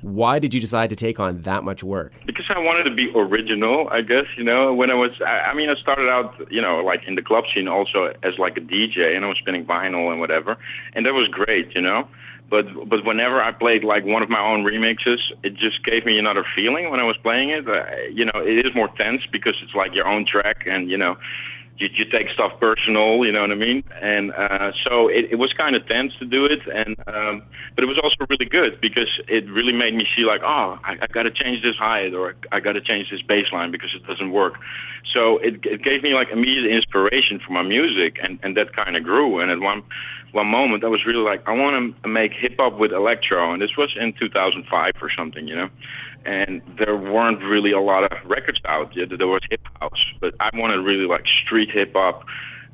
Why 0.00 0.38
did 0.38 0.54
you 0.54 0.60
decide 0.60 0.90
to 0.90 0.96
take 0.96 1.18
on 1.18 1.42
that 1.42 1.64
much 1.64 1.82
work? 1.82 2.12
because 2.24 2.44
I 2.54 2.60
wanted 2.60 2.84
to 2.84 2.94
be 2.94 3.10
original, 3.16 3.88
I 3.90 4.00
guess, 4.02 4.26
you 4.36 4.44
know, 4.44 4.72
when 4.72 4.92
I 4.92 4.94
was, 4.94 5.10
I, 5.26 5.50
I 5.50 5.54
mean, 5.54 5.70
I 5.70 5.74
started 5.80 6.08
out, 6.08 6.34
you 6.52 6.62
know, 6.62 6.84
like 6.84 7.00
in 7.08 7.16
the 7.16 7.22
club 7.22 7.44
scene 7.52 7.66
also 7.66 8.12
as 8.22 8.38
like 8.38 8.56
a 8.56 8.60
DJ 8.60 9.16
and 9.16 9.24
I 9.24 9.28
was 9.28 9.38
spinning 9.38 9.64
vinyl 9.64 10.12
and 10.12 10.20
whatever. 10.20 10.56
And 10.94 11.04
that 11.04 11.14
was 11.14 11.26
great, 11.32 11.74
you 11.74 11.80
know. 11.80 12.06
But, 12.50 12.64
but 12.88 13.04
whenever 13.04 13.42
I 13.42 13.52
played 13.52 13.84
like 13.84 14.04
one 14.04 14.22
of 14.22 14.30
my 14.30 14.40
own 14.40 14.64
remixes, 14.64 15.18
it 15.42 15.54
just 15.54 15.84
gave 15.84 16.06
me 16.06 16.18
another 16.18 16.44
feeling 16.56 16.90
when 16.90 16.98
I 16.98 17.04
was 17.04 17.16
playing 17.22 17.50
it. 17.50 17.68
Uh, 17.68 17.84
you 18.12 18.24
know, 18.24 18.40
it 18.40 18.64
is 18.64 18.74
more 18.74 18.88
tense 18.96 19.22
because 19.30 19.54
it's 19.62 19.74
like 19.74 19.94
your 19.94 20.08
own 20.08 20.24
track 20.26 20.64
and, 20.66 20.90
you 20.90 20.96
know, 20.96 21.16
you, 21.78 21.88
you 21.94 22.04
take 22.10 22.28
stuff 22.30 22.52
personal, 22.60 23.24
you 23.24 23.32
know 23.32 23.40
what 23.40 23.50
I 23.50 23.54
mean? 23.54 23.84
And 24.02 24.32
uh, 24.32 24.72
so 24.86 25.08
it, 25.08 25.26
it 25.30 25.36
was 25.36 25.52
kind 25.52 25.76
of 25.76 25.86
tense 25.86 26.12
to 26.18 26.26
do 26.26 26.44
it, 26.44 26.60
and 26.66 26.96
um, 27.06 27.42
but 27.74 27.84
it 27.84 27.86
was 27.86 27.98
also 28.02 28.26
really 28.28 28.48
good 28.50 28.80
because 28.80 29.08
it 29.28 29.48
really 29.50 29.72
made 29.72 29.94
me 29.94 30.06
see 30.16 30.24
like, 30.24 30.40
oh, 30.42 30.78
I, 30.84 30.98
I 31.00 31.06
got 31.12 31.22
to 31.22 31.30
change 31.30 31.62
this 31.62 31.76
height 31.76 32.14
or 32.14 32.34
I 32.52 32.60
got 32.60 32.72
to 32.72 32.80
change 32.80 33.10
this 33.10 33.22
bass 33.22 33.46
line 33.52 33.70
because 33.70 33.90
it 33.94 34.06
doesn't 34.06 34.32
work. 34.32 34.54
So 35.14 35.38
it, 35.38 35.64
it 35.64 35.82
gave 35.82 36.02
me 36.02 36.14
like 36.14 36.28
immediate 36.30 36.70
inspiration 36.70 37.40
for 37.44 37.52
my 37.52 37.62
music, 37.62 38.18
and, 38.22 38.38
and 38.42 38.56
that 38.56 38.74
kind 38.76 38.96
of 38.96 39.04
grew. 39.04 39.40
And 39.40 39.50
at 39.50 39.60
one 39.60 39.82
one 40.32 40.46
moment, 40.46 40.84
I 40.84 40.88
was 40.88 41.06
really 41.06 41.24
like, 41.24 41.46
I 41.46 41.52
want 41.52 41.94
to 42.02 42.08
make 42.08 42.32
hip 42.32 42.56
hop 42.58 42.78
with 42.78 42.92
electro, 42.92 43.52
and 43.52 43.62
this 43.62 43.76
was 43.76 43.94
in 43.98 44.12
2005 44.18 44.92
or 45.00 45.10
something, 45.16 45.48
you 45.48 45.56
know 45.56 45.70
and 46.24 46.60
there 46.78 46.96
weren't 46.96 47.42
really 47.42 47.72
a 47.72 47.80
lot 47.80 48.04
of 48.04 48.18
records 48.28 48.60
out 48.66 48.94
yet. 48.94 49.08
There 49.16 49.26
was 49.26 49.40
hip 49.50 49.60
house, 49.80 50.04
but 50.20 50.34
I 50.40 50.50
wanted 50.54 50.84
really 50.84 51.06
like 51.06 51.24
street 51.44 51.70
hip 51.70 51.92
hop 51.94 52.24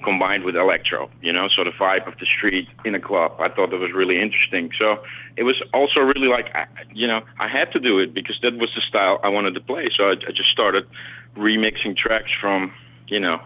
combined 0.03 0.45
with 0.45 0.57
electro, 0.57 1.11
you 1.23 1.33
know, 1.33 1.49
so 1.49 1.65
the 1.65 1.71
vibe 1.71 2.07
of 2.07 2.19
the 2.19 2.27
street 2.27 2.69
in 2.85 2.95
a 2.95 3.01
club. 3.01 3.33
I 3.39 3.49
thought 3.49 3.71
that 3.71 3.79
was 3.79 3.93
really 3.95 4.21
interesting. 4.21 4.71
So 4.79 5.03
it 5.37 5.45
was 5.45 5.63
also 5.73 6.01
really 6.01 6.29
like, 6.29 6.53
you 6.93 7.07
know, 7.07 7.23
I 7.41 7.49
had 7.49 7.73
to 7.73 7.81
do 7.81 7.99
it 8.01 8.13
because 8.13 8.39
that 8.43 8.55
was 8.59 8.71
the 8.75 8.83
style 8.83 9.19
I 9.23 9.29
wanted 9.29 9.55
to 9.55 9.61
play. 9.61 9.89
So 9.97 10.09
I, 10.09 10.13
I 10.13 10.33
just 10.35 10.51
started 10.51 10.87
remixing 11.37 11.97
tracks 11.97 12.31
from, 12.39 12.73
you 13.09 13.21
know, 13.21 13.41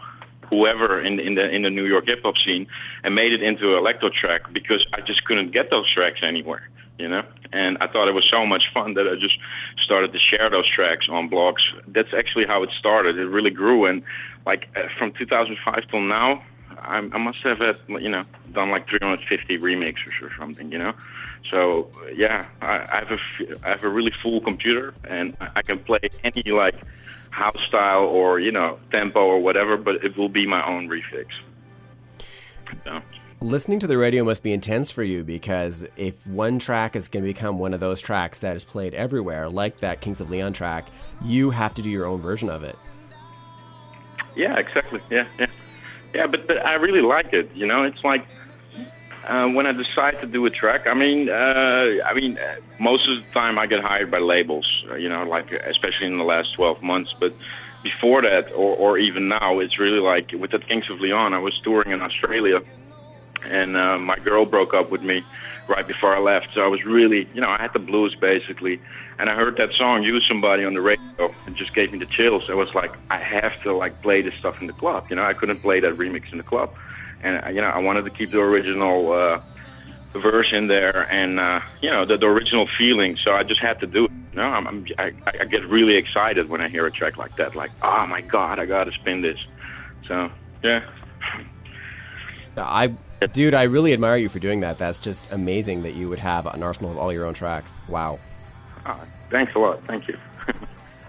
whoever 0.51 1.01
in 1.01 1.21
in 1.21 1.35
the 1.35 1.49
in 1.49 1.63
the 1.63 1.71
New 1.71 1.87
York 1.87 2.07
hip 2.07 2.21
hop 2.23 2.35
scene 2.45 2.67
and 3.05 3.15
made 3.15 3.33
it 3.33 3.43
into 3.43 3.73
an 3.73 3.79
electro 3.79 4.11
track 4.11 4.53
because 4.53 4.85
I 4.93 5.01
just 5.01 5.25
couldn't 5.25 5.53
get 5.53 5.71
those 5.71 5.93
tracks 5.93 6.21
anywhere, 6.23 6.69
you 6.99 7.09
know. 7.09 7.23
And 7.53 7.79
I 7.81 7.87
thought 7.87 8.09
it 8.09 8.15
was 8.15 8.29
so 8.31 8.45
much 8.47 8.65
fun 8.73 8.95
that 8.95 9.09
I 9.09 9.15
just 9.15 9.39
started 9.85 10.13
to 10.13 10.19
share 10.19 10.51
those 10.51 10.69
tracks 10.69 11.07
on 11.11 11.31
blogs. 11.31 11.63
That's 11.87 12.13
actually 12.17 12.47
how 12.47 12.63
it 12.63 12.71
started. 12.79 13.19
It 13.19 13.27
really 13.27 13.51
grew, 13.51 13.87
and 13.87 14.03
like 14.47 14.69
uh, 14.77 14.89
from 14.99 15.13
2005 15.13 15.89
till 15.91 16.01
now, 16.01 16.43
I'm, 16.81 17.13
I 17.13 17.19
must 17.19 17.39
have 17.39 17.59
had 17.59 17.79
you 17.89 18.09
know 18.09 18.25
done 18.53 18.71
like 18.71 18.89
350 18.89 19.59
remixes 19.59 20.23
or 20.23 20.31
something, 20.39 20.71
you 20.73 20.79
know. 20.79 20.95
So 21.45 21.89
yeah, 22.15 22.47
I, 22.61 22.87
I 22.93 22.97
have 23.05 23.13
a 23.13 23.19
I 23.65 23.69
have 23.71 23.85
a 23.85 23.89
really 23.89 24.13
full 24.23 24.41
computer, 24.41 24.95
and 25.09 25.37
I 25.41 25.51
I 25.57 25.63
can 25.63 25.79
play 25.79 26.01
any 26.25 26.51
like 26.51 26.75
house 27.31 27.61
style 27.67 28.05
or 28.05 28.41
you 28.41 28.53
know 28.53 28.79
tempo 28.93 29.21
or 29.21 29.41
whatever, 29.41 29.77
but 29.77 29.97
it 30.05 30.17
will 30.17 30.29
be 30.29 30.47
my 30.47 30.67
own 30.67 30.89
refix. 30.89 31.27
So, 32.85 33.01
Listening 33.41 33.79
to 33.79 33.87
the 33.87 33.97
radio 33.97 34.25
must 34.25 34.43
be 34.43 34.53
intense 34.53 34.91
for 34.91 35.05
you 35.05 35.23
because 35.23 35.87
if 35.97 36.15
one 36.27 36.59
track 36.59 36.97
is 36.97 37.07
going 37.07 37.25
to 37.25 37.29
become 37.33 37.59
one 37.61 37.73
of 37.73 37.79
those 37.79 38.01
tracks 38.01 38.41
that 38.41 38.57
is 38.57 38.65
played 38.65 38.95
everywhere, 38.95 39.49
like 39.49 39.79
that 39.79 40.01
Kings 40.01 40.21
of 40.21 40.29
Leon 40.29 40.53
track, 40.55 40.89
you 41.23 41.51
have 41.51 41.73
to 41.75 41.83
do 41.83 41.89
your 41.89 42.05
own 42.05 42.21
version 42.21 42.51
of 42.51 42.65
it. 42.65 42.77
yeah, 44.35 44.57
exactly. 44.59 45.01
Yeah, 45.09 45.29
yeah, 45.39 45.47
yeah. 46.13 46.27
But, 46.27 46.49
but 46.49 46.67
I 46.67 46.75
really 46.75 47.01
like 47.01 47.33
it. 47.33 47.49
You 47.55 47.67
know, 47.67 47.85
it's 47.85 48.03
like 48.03 48.27
uh, 49.29 49.49
when 49.49 49.67
I 49.67 49.73
decide 49.73 50.21
to 50.21 50.27
do 50.27 50.47
a 50.47 50.51
track. 50.51 50.87
I 50.87 50.95
mean, 50.95 51.29
uh, 51.29 51.99
I 52.05 52.15
mean, 52.15 52.39
uh, 52.39 52.57
most 52.81 53.09
of 53.09 53.23
the 53.23 53.31
time 53.33 53.59
I 53.59 53.67
get 53.67 53.81
hired 53.81 54.11
by 54.11 54.19
labels. 54.19 54.67
Uh, 54.91 54.95
you 54.97 55.09
know, 55.09 55.23
like 55.25 55.53
especially 55.53 56.07
in 56.07 56.19
the 56.19 56.25
last 56.25 56.55
12 56.55 56.83
months, 56.83 57.15
but. 57.19 57.33
Before 57.81 58.23
that, 58.23 58.51
or, 58.55 58.75
or 58.77 58.99
even 58.99 59.29
now, 59.29 59.61
it's 59.61 59.79
really 59.79 60.01
like 60.01 60.33
with 60.33 60.51
the 60.51 60.59
Kings 60.59 60.91
of 60.91 60.99
Leon. 60.99 61.33
I 61.33 61.39
was 61.39 61.59
touring 61.61 61.93
in 61.93 62.03
Australia, 62.03 62.61
and 63.45 63.77
uh, 63.77 63.99
my 64.01 64.17
girl 64.17 64.45
broke 64.45 64.75
up 64.75 64.91
with 64.91 65.01
me 65.01 65.23
right 65.69 65.87
before 65.87 66.15
I 66.15 66.19
left. 66.19 66.49
So 66.55 66.63
I 66.63 66.67
was 66.67 66.85
really, 66.85 67.29
you 67.35 67.41
know, 67.41 67.49
I 67.49 67.57
had 67.61 67.73
the 67.73 67.79
blues 67.79 68.17
basically, 68.17 68.81
and 69.19 69.31
I 69.31 69.35
heard 69.37 69.57
that 69.59 69.73
song 69.75 70.03
"Use 70.03 70.27
Somebody" 70.27 70.65
on 70.65 70.75
the 70.75 70.81
radio. 70.81 71.35
And 71.47 71.55
just 71.55 71.73
gave 71.73 71.93
me 71.93 71.99
the 71.99 72.07
chills. 72.07 72.51
I 72.51 72.55
was 72.55 72.75
like, 72.75 72.93
I 73.11 73.19
have 73.19 73.63
to 73.63 73.73
like 73.73 74.03
play 74.03 74.23
this 74.23 74.35
stuff 74.35 74.61
in 74.61 74.67
the 74.67 74.73
club. 74.73 75.07
You 75.09 75.17
know, 75.17 75.25
I 75.25 75.33
couldn't 75.33 75.61
play 75.61 75.79
that 75.81 75.95
remix 75.95 76.33
in 76.33 76.39
the 76.39 76.45
club, 76.45 76.75
and 77.23 77.45
uh, 77.45 77.49
you 77.49 77.61
know, 77.61 77.69
I 77.69 77.79
wanted 77.79 78.05
to 78.05 78.11
keep 78.11 78.31
the 78.31 78.41
original 78.41 79.13
uh, 79.13 79.41
verse 80.15 80.49
in 80.53 80.67
there, 80.67 81.11
and 81.11 81.39
uh, 81.41 81.61
you 81.81 81.91
know, 81.91 82.05
the, 82.05 82.17
the 82.17 82.27
original 82.27 82.69
feeling. 82.79 83.17
So 83.23 83.33
I 83.33 83.43
just 83.43 83.61
had 83.61 83.81
to 83.81 83.87
do 83.87 84.07
it. 84.07 84.11
You 84.33 84.37
know, 84.37 84.45
I'm, 84.45 84.67
I'm, 84.67 84.87
I, 84.99 85.13
I 85.41 85.45
get 85.45 85.67
really 85.69 85.95
excited 85.95 86.49
when 86.49 86.61
I 86.61 86.69
hear 86.69 86.87
a 86.87 86.91
track 86.91 87.17
like 87.17 87.37
that. 87.37 87.55
Like, 87.55 87.71
oh 87.83 88.07
my 88.07 88.21
god, 88.21 88.59
I 88.59 88.67
gotta 88.67 88.93
spin 88.93 89.23
this. 89.23 89.39
So 90.07 90.31
yeah. 90.63 90.89
I, 92.57 92.89
dude, 93.33 93.55
I 93.55 93.65
really 93.65 93.93
admire 93.93 94.17
you 94.17 94.29
for 94.29 94.39
doing 94.39 94.61
that. 94.61 94.79
That's 94.79 94.99
just 94.99 95.31
amazing 95.31 95.83
that 95.83 95.95
you 95.95 96.09
would 96.09 96.19
have 96.19 96.47
an 96.47 96.63
arsenal 96.63 96.91
of 96.91 96.99
all 96.99 97.13
your 97.13 97.25
own 97.25 97.35
tracks. 97.35 97.79
Wow. 97.89 98.19
Oh, 98.85 99.01
thanks 99.31 99.55
a 99.55 99.59
lot. 99.59 99.85
Thank 99.87 100.09
you. 100.09 100.19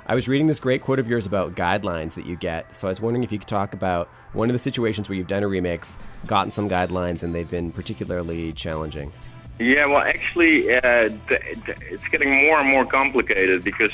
I 0.10 0.15
was 0.15 0.28
reading 0.28 0.48
this 0.48 0.60
great 0.60 0.82
quote 0.82 0.98
of 0.98 1.08
yours 1.08 1.28
about 1.28 1.54
guidelines 1.54 2.15
that 2.15 2.26
you 2.26 2.36
get. 2.36 2.76
So 2.76 2.88
I 2.88 2.89
was 2.89 3.00
wondering 3.00 3.24
if 3.24 3.32
you 3.32 3.38
could 3.38 3.48
talk 3.48 3.76
about 3.76 4.08
one 4.34 4.50
of 4.50 4.54
the 4.54 4.60
situations 4.60 5.08
where 5.08 5.15
you've 5.15 5.28
done 5.28 5.43
a 5.43 5.48
remix, 5.48 6.00
gotten 6.26 6.52
some 6.52 6.67
guidelines, 6.67 7.22
and 7.22 7.36
they've 7.36 7.50
been 7.50 7.72
particularly 7.72 8.52
challenging. 8.54 9.12
Yeah, 9.60 9.86
well, 9.86 10.00
actually, 10.00 10.74
uh, 10.74 11.12
it's 11.30 12.08
getting 12.08 12.48
more 12.48 12.60
and 12.60 12.67
more 12.67 12.88
complicated 12.88 13.63
because 13.63 13.91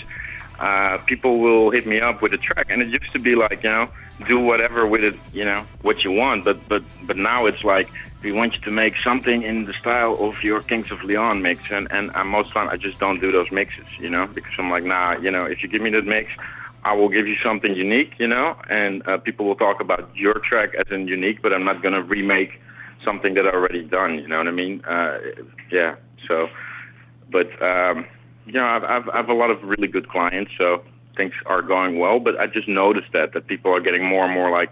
uh, 0.59 0.99
people 0.99 1.39
will 1.39 1.69
hit 1.69 1.85
me 1.85 1.99
up 1.99 2.21
with 2.21 2.31
a 2.31 2.37
track, 2.37 2.67
and 2.69 2.81
it 2.81 2.87
used 2.87 3.11
to 3.11 3.19
be 3.19 3.35
like, 3.35 3.63
you 3.63 3.71
know, 3.71 3.89
do 4.25 4.39
whatever 4.39 4.87
with 4.87 5.03
it, 5.03 5.15
you 5.33 5.43
know, 5.43 5.65
what 5.81 6.05
you 6.05 6.13
want. 6.13 6.45
But 6.45 6.65
but 6.69 6.81
but 7.03 7.17
now 7.17 7.45
it's 7.45 7.65
like 7.65 7.89
we 8.25 8.31
want 8.31 8.55
you 8.55 8.61
to 8.61 8.71
make 8.71 8.95
something 8.97 9.43
in 9.43 9.65
the 9.65 9.73
style 9.73 10.15
of 10.19 10.43
your 10.43 10.59
Kings 10.61 10.89
of 10.91 11.03
Leon 11.03 11.41
mix, 11.47 11.61
and 11.69 11.87
and 11.91 12.05
uh, 12.15 12.23
most 12.23 12.49
time 12.55 12.67
I 12.75 12.77
just 12.87 12.99
don't 12.99 13.19
do 13.25 13.31
those 13.31 13.51
mixes, 13.51 13.87
you 13.99 14.09
know, 14.09 14.25
because 14.37 14.55
I'm 14.57 14.69
like, 14.75 14.83
nah, 14.83 15.15
you 15.25 15.31
know, 15.31 15.45
if 15.45 15.61
you 15.61 15.69
give 15.69 15.81
me 15.81 15.91
that 15.91 16.05
mix. 16.05 16.29
I 16.91 16.93
will 16.93 17.09
give 17.09 17.25
you 17.27 17.35
something 17.43 17.73
unique, 17.73 18.13
you 18.19 18.27
know, 18.27 18.55
and 18.69 19.01
uh, 19.07 19.17
people 19.17 19.47
will 19.47 19.55
talk 19.55 19.81
about 19.81 20.03
your 20.15 20.35
track 20.47 20.69
as 20.75 20.85
in 20.91 21.07
unique, 21.07 21.41
but 21.41 21.51
I'm 21.51 21.65
not 21.65 21.81
going 21.81 21.95
to 21.95 22.03
remake 22.03 22.61
something 23.03 23.33
that 23.33 23.47
I 23.47 23.53
already 23.53 23.83
done. 23.83 24.19
You 24.19 24.27
know 24.27 24.37
what 24.37 24.47
I 24.47 24.51
mean? 24.51 24.85
Uh, 24.85 25.17
yeah. 25.71 25.95
So, 26.27 26.47
but 27.31 27.49
um, 27.59 28.05
you 28.45 28.53
know, 28.53 28.65
I've, 28.65 28.83
I've 28.83 29.09
I've 29.09 29.29
a 29.29 29.33
lot 29.33 29.49
of 29.49 29.63
really 29.63 29.87
good 29.87 30.07
clients, 30.09 30.51
so 30.59 30.83
things 31.17 31.33
are 31.47 31.63
going 31.63 31.97
well. 31.97 32.19
But 32.19 32.39
I 32.39 32.45
just 32.45 32.67
noticed 32.67 33.11
that 33.13 33.33
that 33.33 33.47
people 33.47 33.73
are 33.73 33.79
getting 33.79 34.05
more 34.05 34.25
and 34.25 34.33
more 34.33 34.51
like, 34.51 34.71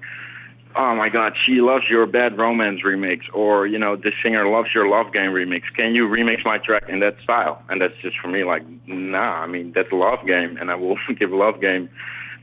oh 0.76 0.96
my 0.96 1.10
God, 1.10 1.34
she 1.46 1.62
loves 1.62 1.86
your 1.90 2.06
Bad 2.06 2.38
Romance 2.38 2.82
remix, 2.86 3.22
or 3.34 3.68
you 3.68 3.78
know, 3.78 3.96
this 3.96 4.14
singer 4.24 4.48
loves 4.48 4.70
your 4.74 4.88
Love 4.88 5.14
Game 5.14 5.32
remix. 5.32 5.62
Can 5.78 5.96
you 5.96 6.08
remix 6.08 6.44
my 6.46 6.58
track 6.58 6.84
in 6.88 7.00
that 7.00 7.16
style? 7.24 7.62
And 7.70 7.82
that's 7.82 7.94
just 8.02 8.18
for 8.22 8.28
me 8.28 8.44
like, 8.44 8.64
nah. 8.88 9.42
I 9.42 9.48
mean, 9.48 9.72
that's 9.76 9.92
Love 9.92 10.26
Game, 10.26 10.58
and 10.58 10.72
I 10.72 10.76
will 10.76 10.98
give 11.20 11.32
Love 11.32 11.62
Game 11.62 11.90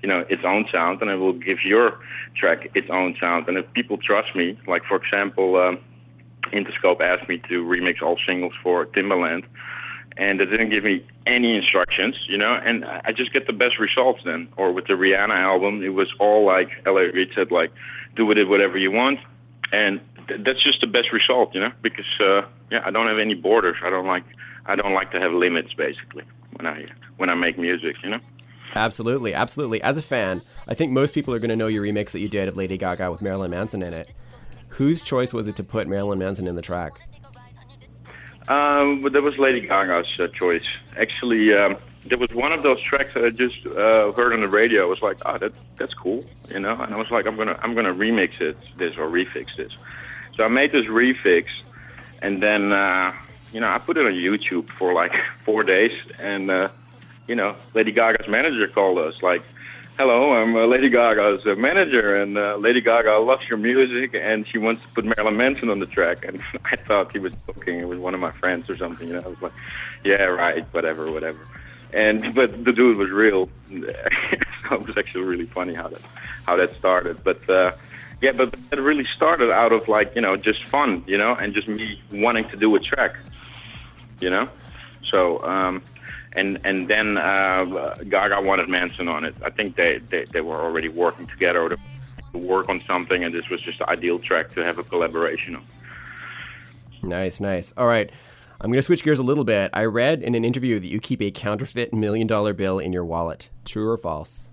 you 0.03 0.09
know 0.09 0.25
its 0.29 0.43
own 0.45 0.67
sound 0.73 1.01
and 1.03 1.11
I 1.11 1.15
will 1.15 1.33
give 1.33 1.59
your 1.65 1.99
track 2.37 2.71
its 2.75 2.89
own 2.91 3.17
sound 3.21 3.49
and 3.49 3.59
if 3.59 3.71
people 3.73 3.99
trust 3.99 4.35
me 4.35 4.59
like 4.67 4.83
for 4.85 4.97
example 4.97 5.57
um, 5.57 5.79
interscope 6.53 7.01
asked 7.01 7.29
me 7.29 7.39
to 7.49 7.65
remix 7.65 8.03
all 8.03 8.17
singles 8.27 8.53
for 8.63 8.87
timbaland 8.87 9.45
and 10.17 10.41
they 10.41 10.45
didn't 10.45 10.71
give 10.71 10.85
me 10.85 11.07
any 11.27 11.57
instructions 11.57 12.17
you 12.29 12.39
know 12.39 12.59
and 12.65 12.85
i 12.85 13.13
just 13.13 13.33
get 13.33 13.47
the 13.47 13.53
best 13.53 13.79
results 13.79 14.21
then 14.25 14.49
or 14.57 14.73
with 14.73 14.87
the 14.87 14.95
rihanna 14.95 15.37
album 15.37 15.83
it 15.83 15.91
was 15.91 16.09
all 16.19 16.47
like 16.47 16.69
la 16.87 16.93
reid 16.93 17.29
said 17.35 17.51
like 17.51 17.71
do 18.17 18.27
with 18.27 18.39
it 18.39 18.49
whatever 18.49 18.77
you 18.79 18.91
want 18.91 19.19
and 19.73 20.01
th- 20.29 20.41
that's 20.45 20.63
just 20.63 20.81
the 20.81 20.87
best 20.87 21.13
result 21.13 21.55
you 21.55 21.61
know 21.61 21.73
because 21.83 22.07
uh 22.21 22.43
yeah 22.71 22.83
i 22.85 22.91
don't 22.91 23.07
have 23.07 23.19
any 23.19 23.35
borders 23.35 23.77
i 23.85 23.91
don't 23.91 24.07
like 24.07 24.25
i 24.67 24.75
don't 24.75 24.95
like 24.95 25.11
to 25.11 25.21
have 25.21 25.33
limits 25.33 25.73
basically 25.75 26.25
when 26.57 26.67
i 26.67 26.87
when 27.17 27.29
i 27.29 27.35
make 27.35 27.59
music 27.59 27.97
you 28.03 28.11
know 28.11 28.21
Absolutely, 28.75 29.35
absolutely. 29.35 29.83
As 29.83 29.97
a 29.97 30.03
fan, 30.03 30.43
I 30.69 30.75
think 30.75 30.93
most 30.93 31.15
people 31.15 31.35
are 31.35 31.39
going 31.39 31.51
to 31.51 31.57
know 31.57 31.67
your 31.67 31.83
remix 31.83 32.11
that 32.13 32.21
you 32.21 32.29
did 32.29 32.49
of 32.49 32.57
Lady 32.57 32.77
Gaga 32.77 33.11
with 33.11 33.23
Marilyn 33.23 33.51
Manson 33.51 33.83
in 33.83 33.93
it. 33.93 34.13
Whose 34.69 35.03
choice 35.03 35.35
was 35.35 35.49
it 35.49 35.57
to 35.57 35.65
put 35.65 35.89
Marilyn 35.89 36.19
Manson 36.19 36.47
in 36.47 36.55
the 36.55 36.63
track? 36.63 36.93
Um, 38.49 39.03
but 39.03 39.13
that 39.13 39.23
was 39.23 39.37
Lady 39.39 39.61
Gaga's 39.61 40.07
uh, 40.19 40.29
choice. 40.29 40.65
Actually, 40.97 41.53
um, 41.53 41.77
there 42.07 42.19
was 42.19 42.33
one 42.33 42.53
of 42.53 42.63
those 42.63 42.81
tracks 42.81 43.15
that 43.15 43.25
I 43.25 43.31
just 43.31 43.67
uh, 43.67 44.13
heard 44.13 44.33
on 44.33 44.41
the 44.41 44.49
radio. 44.49 44.83
I 44.83 44.87
was 44.87 45.03
like, 45.03 45.19
oh, 45.27 45.39
that 45.39 45.53
that's 45.77 45.95
cool, 45.95 46.25
you 46.49 46.59
know. 46.59 46.73
And 46.73 46.95
I 46.95 46.99
was 46.99 47.11
like, 47.11 47.27
I'm 47.27 47.37
gonna 47.37 47.59
I'm 47.63 47.75
gonna 47.75 47.95
remix 47.95 48.41
it, 48.41 48.57
this 48.77 48.97
or 48.97 49.09
refix 49.09 49.57
this. 49.57 49.73
So 50.37 50.45
I 50.45 50.49
made 50.49 50.73
this 50.73 50.87
refix, 50.87 51.47
and 52.23 52.43
then 52.43 52.73
uh, 52.73 53.13
you 53.53 53.61
know 53.61 53.69
I 53.69 53.79
put 53.79 53.99
it 53.99 54.07
on 54.07 54.13
YouTube 54.13 54.71
for 54.71 54.95
like 54.95 55.15
four 55.45 55.63
days, 55.63 55.93
and 56.19 56.51
uh, 56.51 56.69
you 57.27 57.35
know 57.35 57.55
Lady 57.75 57.93
Gaga's 57.93 58.29
manager 58.29 58.67
called 58.69 58.99
us 58.99 59.23
like. 59.23 59.43
Hello, 59.99 60.31
I'm 60.31 60.57
uh, 60.57 60.65
Lady 60.65 60.89
Gaga's 60.89 61.45
uh, 61.45 61.57
manager, 61.57 62.23
and 62.23 62.39
uh, 62.39 62.57
Lady 62.57 62.81
Gaga 62.81 63.19
loves 63.19 63.47
your 63.51 63.59
music, 63.59 64.15
and 64.15 64.49
she 64.49 64.57
wants 64.57 64.81
to 64.81 64.89
put 64.95 65.05
Marilyn 65.05 65.37
Manson 65.37 65.69
on 65.69 65.79
the 65.79 65.85
track. 65.85 66.25
And 66.25 66.41
I 66.65 66.77
thought 66.77 67.13
he 67.13 67.19
was 67.19 67.35
joking; 67.47 67.81
it 67.81 67.89
was 67.89 67.99
one 67.99 68.15
of 68.15 68.21
my 68.21 68.31
friends 68.31 68.71
or 68.71 68.79
something. 68.79 69.09
You 69.09 69.15
know, 69.15 69.23
I 69.23 69.29
was 69.29 69.43
like, 69.43 69.53
"Yeah, 70.03 70.23
right, 70.23 70.65
whatever, 70.73 71.13
whatever." 71.13 71.47
And 71.93 72.35
but 72.35 72.65
the 72.65 72.73
dude 72.73 72.97
was 72.97 73.11
real, 73.11 73.49
so 73.69 73.77
it 74.73 74.87
was 74.87 74.97
actually 74.97 75.25
really 75.25 75.47
funny 75.47 75.75
how 75.75 75.89
that 75.89 76.03
how 76.47 76.57
that 76.57 76.77
started. 76.77 77.23
But 77.25 77.49
uh, 77.49 77.73
yeah, 78.21 78.33
but 78.33 78.55
it 78.73 78.79
really 78.79 79.05
started 79.05 79.51
out 79.51 79.73
of 79.73 79.89
like 79.89 80.15
you 80.15 80.21
know 80.21 80.37
just 80.37 80.65
fun, 80.65 81.03
you 81.07 81.19
know, 81.19 81.35
and 81.35 81.55
just 81.55 81.69
me 81.69 82.01
wanting 82.13 82.49
to 82.51 82.57
do 82.57 82.75
a 82.77 82.81
track, 82.81 83.17
you 84.21 84.31
know. 84.31 84.49
So 85.11 85.43
um, 85.45 85.83
and 86.37 86.61
and 86.65 86.89
then 86.89 87.17
uh, 87.17 87.97
Gaga 88.09 88.41
wanted 88.43 88.69
Manson 88.69 89.09
on 89.09 89.25
it. 89.25 89.35
I 89.45 89.51
think 89.51 89.77
they, 89.77 89.99
they 89.99 90.25
they 90.27 90.41
were 90.41 90.61
already 90.61 90.89
working 90.89 91.27
together 91.27 91.69
to 91.69 91.79
work 92.39 92.69
on 92.69 92.83
something, 92.87 93.25
and 93.25 93.35
this 93.35 93.49
was 93.49 93.61
just 93.61 93.79
the 93.79 93.91
ideal 93.91 94.19
track 94.19 94.51
to 94.51 94.65
have 94.65 94.79
a 94.79 94.85
collaboration 94.85 95.57
on. 95.57 95.67
Nice, 97.03 97.41
nice. 97.41 97.73
All 97.77 97.87
right. 97.87 98.11
I'm 98.63 98.71
going 98.71 98.79
to 98.79 98.83
switch 98.83 99.03
gears 99.03 99.19
a 99.19 99.23
little 99.23 99.45
bit. 99.45 99.71
I 99.73 99.85
read 99.85 100.23
in 100.23 100.35
an 100.35 100.45
interview 100.45 100.79
that 100.81 100.89
you 100.89 101.01
keep 101.01 101.23
a 101.23 101.31
counterfeit 101.31 101.95
million 101.95 102.27
dollar 102.27 102.53
bill 102.53 102.79
in 102.79 102.93
your 102.93 103.07
wallet. 103.07 103.49
True 103.65 103.89
or 103.89 103.97
false? 103.97 104.51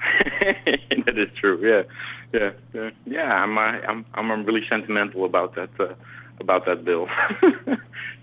that 0.40 1.16
is 1.16 1.28
true. 1.40 1.86
Yeah, 2.32 2.50
yeah, 2.74 2.90
yeah. 3.06 3.32
I'm 3.32 3.56
uh, 3.56 3.60
I'm 3.60 4.04
I'm 4.14 4.44
really 4.44 4.62
sentimental 4.68 5.24
about 5.24 5.54
that 5.54 5.70
uh, 5.78 5.94
about 6.40 6.66
that 6.66 6.84
bill. 6.84 7.06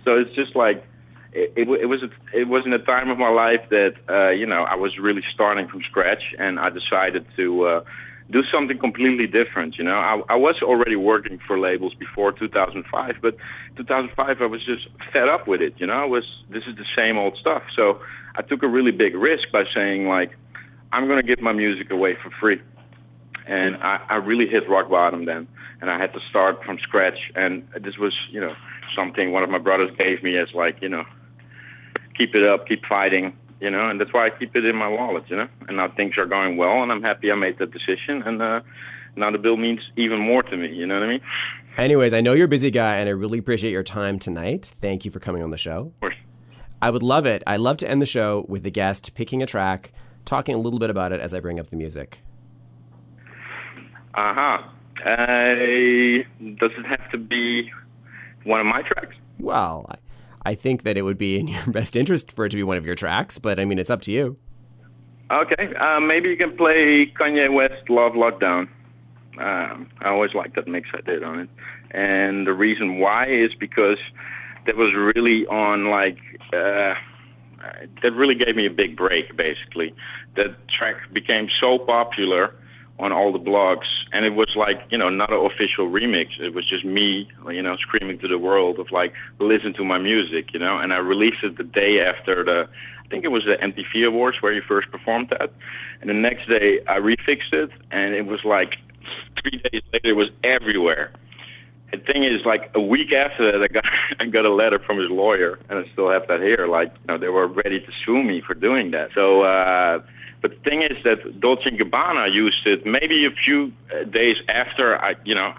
so 0.03 0.17
it's 0.17 0.35
just 0.35 0.57
like 0.57 0.85
it, 1.31 1.53
it, 1.55 1.69
it 1.69 1.85
was 1.85 2.03
a, 2.03 2.37
it 2.37 2.49
was 2.49 2.65
in 2.65 2.73
a 2.73 2.79
time 2.79 3.09
of 3.09 3.17
my 3.17 3.29
life 3.29 3.61
that 3.69 3.93
uh, 4.09 4.31
you 4.31 4.45
know 4.45 4.63
I 4.63 4.75
was 4.75 4.97
really 4.99 5.23
starting 5.33 5.69
from 5.69 5.81
scratch, 5.83 6.23
and 6.37 6.59
I 6.59 6.69
decided 6.69 7.25
to 7.37 7.63
uh, 7.63 7.83
do 8.31 8.43
something 8.51 8.77
completely 8.77 9.25
different. 9.25 9.77
You 9.77 9.83
know, 9.83 9.95
I, 9.95 10.21
I 10.29 10.35
was 10.35 10.55
already 10.61 10.95
working 10.95 11.39
for 11.47 11.59
labels 11.59 11.93
before 11.95 12.31
2005, 12.31 13.15
but 13.21 13.35
2005 13.77 14.41
I 14.41 14.45
was 14.45 14.63
just 14.65 14.87
fed 15.11 15.27
up 15.27 15.47
with 15.47 15.61
it. 15.61 15.73
You 15.77 15.87
know, 15.87 15.93
I 15.93 16.05
was 16.05 16.23
this 16.49 16.63
is 16.67 16.75
the 16.75 16.85
same 16.95 17.17
old 17.17 17.37
stuff. 17.37 17.63
So 17.75 17.99
I 18.35 18.41
took 18.41 18.61
a 18.63 18.67
really 18.67 18.91
big 18.91 19.15
risk 19.15 19.51
by 19.51 19.63
saying 19.73 20.07
like, 20.07 20.31
I'm 20.93 21.07
going 21.07 21.21
to 21.21 21.27
give 21.27 21.41
my 21.41 21.53
music 21.53 21.91
away 21.91 22.15
for 22.21 22.31
free, 22.39 22.61
and 23.47 23.75
I, 23.77 24.01
I 24.09 24.15
really 24.15 24.47
hit 24.47 24.67
rock 24.69 24.89
bottom 24.89 25.25
then, 25.25 25.47
and 25.81 25.89
I 25.89 25.99
had 25.99 26.13
to 26.13 26.19
start 26.29 26.63
from 26.63 26.77
scratch. 26.79 27.19
And 27.35 27.67
this 27.81 27.97
was 27.97 28.13
you 28.29 28.39
know 28.41 28.53
something 28.95 29.31
one 29.31 29.43
of 29.43 29.49
my 29.49 29.59
brothers 29.59 29.91
gave 29.97 30.23
me 30.23 30.37
as 30.37 30.49
like 30.53 30.81
you 30.81 30.89
know 30.89 31.03
keep 32.15 32.35
it 32.35 32.43
up, 32.43 32.67
keep 32.67 32.85
fighting, 32.85 33.33
you 33.59 33.69
know, 33.69 33.89
and 33.89 33.99
that's 33.99 34.13
why 34.13 34.27
I 34.27 34.29
keep 34.29 34.55
it 34.55 34.65
in 34.65 34.75
my 34.75 34.87
wallet, 34.87 35.23
you 35.27 35.35
know. 35.35 35.47
And 35.67 35.77
now 35.77 35.89
things 35.95 36.17
are 36.17 36.25
going 36.25 36.57
well, 36.57 36.81
and 36.81 36.91
I'm 36.91 37.01
happy 37.01 37.31
I 37.31 37.35
made 37.35 37.57
that 37.59 37.71
decision, 37.71 38.23
and 38.25 38.41
uh, 38.41 38.61
now 39.15 39.31
the 39.31 39.37
bill 39.37 39.57
means 39.57 39.81
even 39.97 40.19
more 40.19 40.43
to 40.43 40.57
me. 40.57 40.73
You 40.73 40.85
know 40.87 40.95
what 40.95 41.03
I 41.03 41.07
mean? 41.07 41.21
Anyways, 41.77 42.13
I 42.13 42.21
know 42.21 42.33
you're 42.33 42.45
a 42.45 42.49
busy 42.49 42.71
guy, 42.71 42.97
and 42.97 43.07
I 43.07 43.11
really 43.11 43.37
appreciate 43.37 43.71
your 43.71 43.83
time 43.83 44.19
tonight. 44.19 44.71
Thank 44.81 45.05
you 45.05 45.11
for 45.11 45.19
coming 45.19 45.43
on 45.43 45.51
the 45.51 45.57
show. 45.57 45.91
Of 45.95 45.99
course. 46.01 46.15
I 46.81 46.89
would 46.89 47.03
love 47.03 47.25
it. 47.25 47.43
I 47.45 47.57
love 47.57 47.77
to 47.77 47.89
end 47.89 48.01
the 48.01 48.05
show 48.05 48.45
with 48.47 48.63
the 48.63 48.71
guest 48.71 49.13
picking 49.13 49.43
a 49.43 49.45
track, 49.45 49.91
talking 50.25 50.55
a 50.55 50.57
little 50.57 50.79
bit 50.79 50.89
about 50.89 51.11
it 51.11 51.19
as 51.19 51.33
I 51.33 51.39
bring 51.39 51.59
up 51.59 51.67
the 51.67 51.75
music. 51.75 52.19
Uh 54.13 54.33
huh. 54.33 54.57
Uh, 55.05 55.55
does 56.59 56.71
it 56.77 56.85
have 56.85 57.09
to 57.11 57.17
be 57.17 57.71
one 58.43 58.59
of 58.59 58.65
my 58.65 58.81
tracks? 58.81 59.15
Well, 59.39 59.85
I, 59.89 59.95
I 60.49 60.55
think 60.55 60.81
that 60.81 60.97
it 60.97 61.03
would 61.03 61.19
be 61.19 61.39
in 61.39 61.47
your 61.47 61.63
best 61.67 61.95
interest 61.95 62.31
for 62.31 62.45
it 62.45 62.49
to 62.49 62.57
be 62.57 62.63
one 62.63 62.77
of 62.77 62.85
your 62.85 62.95
tracks, 62.95 63.37
but 63.37 63.59
I 63.59 63.65
mean, 63.65 63.77
it's 63.77 63.91
up 63.91 64.01
to 64.03 64.11
you. 64.11 64.35
Okay, 65.31 65.75
uh, 65.79 65.99
maybe 65.99 66.29
you 66.29 66.37
can 66.37 66.57
play 66.57 67.13
Kanye 67.21 67.53
West 67.53 67.87
"Love 67.87 68.13
Lockdown." 68.13 68.67
Um, 69.39 69.89
I 70.01 70.09
always 70.09 70.33
liked 70.33 70.55
that 70.55 70.67
mix 70.67 70.89
I 70.91 71.01
did 71.01 71.23
on 71.23 71.39
it, 71.39 71.49
and 71.91 72.47
the 72.47 72.53
reason 72.53 72.97
why 72.97 73.27
is 73.27 73.51
because 73.59 73.99
that 74.65 74.75
was 74.75 74.91
really 74.95 75.45
on 75.45 75.91
like 75.91 76.17
uh, 76.51 76.95
that 78.01 78.13
really 78.15 78.33
gave 78.33 78.55
me 78.55 78.65
a 78.65 78.71
big 78.71 78.97
break. 78.97 79.37
Basically, 79.37 79.93
that 80.35 80.57
track 80.67 80.95
became 81.13 81.47
so 81.61 81.77
popular 81.77 82.55
on 82.99 83.13
all 83.13 83.31
the 83.31 83.39
blogs, 83.39 83.87
and 84.11 84.25
it 84.25 84.35
was 84.35 84.49
like 84.55 84.77
you 84.89 84.97
know 84.97 85.09
not 85.09 85.31
an 85.31 85.39
official 85.45 85.89
remix. 85.89 86.39
It 86.39 86.53
was 86.53 86.67
just 86.67 86.83
me, 86.83 87.29
you 87.47 87.61
know, 87.61 87.77
screaming 87.77 88.19
to 88.19 88.27
the 88.27 88.37
world 88.37 88.79
of 88.79 88.91
like 88.91 89.13
listen 89.39 89.73
to 89.75 89.85
my 89.85 89.97
music, 89.97 90.53
you 90.53 90.59
know. 90.59 90.77
And 90.77 90.93
I 90.93 90.97
released 90.97 91.43
it 91.43 91.57
the 91.57 91.63
day 91.63 92.01
after 92.01 92.43
the, 92.43 92.67
I 93.03 93.07
think 93.07 93.23
it 93.23 93.29
was 93.29 93.43
the 93.45 93.55
MTV 93.65 94.05
Awards 94.05 94.37
where 94.41 94.51
you 94.51 94.61
first 94.67 94.91
performed 94.91 95.29
that, 95.29 95.51
and 96.01 96.09
the 96.09 96.13
next 96.13 96.47
day 96.49 96.79
I 96.87 96.97
refixed 96.99 97.53
it, 97.53 97.71
and 97.91 98.13
it 98.13 98.25
was 98.25 98.41
like 98.43 98.75
three 99.41 99.61
days 99.71 99.81
later 99.93 100.09
it 100.09 100.17
was 100.17 100.29
everywhere. 100.43 101.11
The 101.91 101.97
thing 101.97 102.23
is, 102.23 102.45
like 102.45 102.69
a 102.75 102.81
week 102.81 103.15
after 103.15 103.51
that, 103.51 103.63
I 103.63 103.67
got 103.67 103.83
I 104.19 104.25
got 104.25 104.45
a 104.45 104.53
letter 104.53 104.77
from 104.77 104.99
his 104.99 105.09
lawyer, 105.09 105.57
and 105.69 105.79
I 105.79 105.91
still 105.93 106.11
have 106.11 106.27
that 106.27 106.41
here. 106.41 106.67
Like, 106.67 106.93
you 106.93 107.07
know, 107.07 107.17
they 107.17 107.29
were 107.29 107.47
ready 107.47 107.79
to 107.79 107.91
sue 108.05 108.21
me 108.23 108.41
for 108.45 108.53
doing 108.53 108.91
that. 108.91 109.09
So. 109.15 109.43
uh 109.43 109.99
but 110.41 110.51
the 110.51 110.69
thing 110.69 110.83
is 110.83 110.97
that 111.03 111.39
Dolce 111.39 111.69
& 111.69 111.71
Gabbana 111.71 112.33
used 112.33 112.65
it 112.65 112.85
maybe 112.85 113.25
a 113.25 113.31
few 113.31 113.73
uh, 113.91 114.05
days 114.05 114.37
after 114.47 114.97
I, 114.97 115.15
you 115.25 115.35
know, 115.35 115.53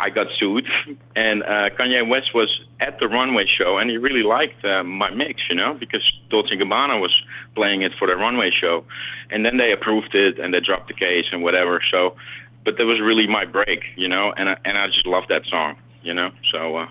I 0.00 0.10
got 0.10 0.26
sued, 0.38 0.66
and 1.16 1.42
uh, 1.42 1.70
Kanye 1.78 2.08
West 2.08 2.34
was 2.34 2.48
at 2.80 2.98
the 2.98 3.08
runway 3.08 3.46
show, 3.46 3.78
and 3.78 3.90
he 3.90 3.98
really 3.98 4.22
liked 4.22 4.64
uh, 4.64 4.82
my 4.82 5.10
mix, 5.10 5.42
you 5.48 5.54
know, 5.54 5.74
because 5.74 6.02
Dolce 6.30 6.56
& 6.56 6.56
Gabbana 6.56 7.00
was 7.00 7.14
playing 7.54 7.82
it 7.82 7.92
for 7.98 8.08
the 8.08 8.16
runway 8.16 8.50
show, 8.50 8.84
and 9.30 9.44
then 9.44 9.58
they 9.58 9.72
approved 9.72 10.14
it 10.14 10.38
and 10.38 10.52
they 10.52 10.60
dropped 10.60 10.88
the 10.88 10.94
case 10.94 11.26
and 11.30 11.42
whatever. 11.42 11.80
So, 11.90 12.16
but 12.64 12.78
that 12.78 12.86
was 12.86 13.00
really 13.00 13.26
my 13.26 13.44
break, 13.44 13.80
you 13.96 14.08
know, 14.08 14.32
and 14.36 14.48
I, 14.48 14.56
and 14.64 14.78
I 14.78 14.86
just 14.86 15.06
love 15.06 15.24
that 15.28 15.42
song, 15.48 15.76
you 16.02 16.14
know. 16.14 16.30
So 16.52 16.76
uh, 16.76 16.86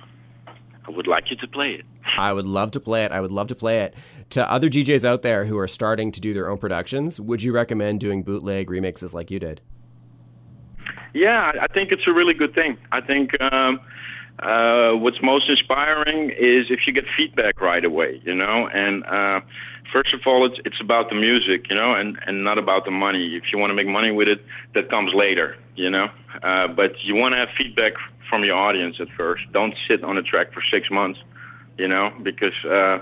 I 0.86 0.92
would 0.92 1.08
like 1.08 1.32
you 1.32 1.38
to 1.38 1.48
play 1.48 1.72
it. 1.72 1.86
I 2.18 2.34
would 2.34 2.46
love 2.46 2.72
to 2.72 2.80
play 2.80 3.04
it. 3.06 3.12
I 3.12 3.22
would 3.22 3.32
love 3.32 3.48
to 3.48 3.56
play 3.56 3.82
it. 3.82 3.94
To 4.32 4.50
other 4.52 4.70
DJs 4.70 5.04
out 5.04 5.22
there 5.22 5.46
who 5.46 5.58
are 5.58 5.68
starting 5.68 6.12
to 6.12 6.22
do 6.22 6.34
their 6.34 6.50
own 6.50 6.58
productions, 6.58 7.20
would 7.20 7.44
you 7.44 7.52
recommend 7.52 8.00
doing 8.00 8.24
bootleg 8.24 8.70
remixes 8.70 9.14
like 9.14 9.30
you 9.30 9.40
did? 9.40 9.62
Yeah, 11.14 11.52
I 11.62 11.68
think 11.68 11.92
it's 11.92 12.08
a 12.08 12.14
really 12.14 12.34
good 12.34 12.56
thing. 12.56 12.78
I 12.92 13.02
think 13.02 13.32
um, 13.42 13.82
uh, 14.40 14.94
what's 14.94 15.22
most 15.22 15.50
inspiring 15.50 16.30
is 16.30 16.68
if 16.70 16.82
you 16.88 16.94
get 16.94 17.06
feedback 17.18 17.60
right 17.60 17.84
away, 17.84 18.22
you 18.24 18.34
know. 18.34 18.68
And 18.74 19.04
uh, 19.06 19.42
first 19.92 20.14
of 20.14 20.22
all, 20.26 20.46
it's 20.46 20.60
it's 20.66 20.80
about 20.80 21.10
the 21.10 21.16
music, 21.16 21.68
you 21.70 21.76
know, 21.76 21.94
and 21.94 22.18
and 22.26 22.44
not 22.44 22.58
about 22.58 22.86
the 22.86 22.92
money. 22.92 23.36
If 23.36 23.52
you 23.52 23.60
want 23.60 23.72
to 23.72 23.76
make 23.76 23.88
money 23.88 24.12
with 24.12 24.28
it, 24.28 24.44
that 24.74 24.90
comes 24.90 25.14
later, 25.14 25.58
you 25.76 25.90
know. 25.90 26.08
Uh, 26.42 26.68
but 26.68 26.94
you 27.04 27.16
want 27.16 27.34
to 27.34 27.38
have 27.38 27.50
feedback 27.58 27.94
from 28.30 28.44
your 28.44 28.56
audience 28.56 28.96
at 29.00 29.10
first. 29.18 29.44
Don't 29.52 29.76
sit 29.88 30.04
on 30.04 30.18
a 30.18 30.24
track 30.24 30.54
for 30.54 30.64
six 30.72 30.90
months, 30.90 31.20
you 31.78 31.88
know, 31.88 32.12
because. 32.24 32.54
Uh, 32.66 33.00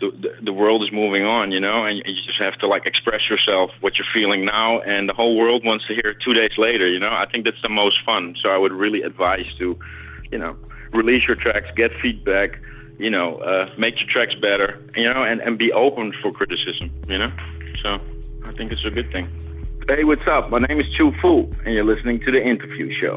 the, 0.00 0.34
the 0.42 0.52
world 0.52 0.82
is 0.82 0.90
moving 0.92 1.24
on, 1.24 1.52
you 1.52 1.60
know, 1.60 1.84
and 1.84 1.98
you 1.98 2.14
just 2.26 2.42
have 2.42 2.58
to 2.60 2.66
like 2.66 2.86
express 2.86 3.28
yourself, 3.28 3.70
what 3.80 3.98
you're 3.98 4.06
feeling 4.14 4.44
now, 4.44 4.80
and 4.80 5.08
the 5.08 5.12
whole 5.12 5.36
world 5.36 5.64
wants 5.64 5.86
to 5.88 5.94
hear 5.94 6.12
it 6.12 6.18
two 6.24 6.32
days 6.32 6.52
later, 6.56 6.88
you 6.88 6.98
know. 6.98 7.10
I 7.10 7.26
think 7.30 7.44
that's 7.44 7.60
the 7.62 7.68
most 7.68 7.98
fun. 8.04 8.34
So 8.42 8.48
I 8.48 8.56
would 8.56 8.72
really 8.72 9.02
advise 9.02 9.54
to, 9.56 9.78
you 10.32 10.38
know, 10.38 10.56
release 10.92 11.26
your 11.26 11.36
tracks, 11.36 11.66
get 11.76 11.92
feedback, 12.00 12.58
you 12.98 13.10
know, 13.10 13.36
uh, 13.36 13.72
make 13.78 14.00
your 14.00 14.08
tracks 14.08 14.34
better, 14.40 14.82
you 14.96 15.12
know, 15.12 15.24
and, 15.24 15.40
and 15.40 15.58
be 15.58 15.72
open 15.72 16.10
for 16.10 16.30
criticism, 16.30 16.90
you 17.06 17.18
know. 17.18 17.28
So 17.82 17.94
I 18.44 18.52
think 18.52 18.72
it's 18.72 18.84
a 18.84 18.90
good 18.90 19.10
thing. 19.12 19.28
Hey, 19.86 20.04
what's 20.04 20.26
up? 20.28 20.50
My 20.50 20.58
name 20.58 20.78
is 20.78 20.90
Chew 20.92 21.10
Fu, 21.20 21.50
and 21.64 21.74
you're 21.74 21.84
listening 21.84 22.20
to 22.20 22.30
the 22.30 22.42
interview 22.42 22.92
show. 22.92 23.16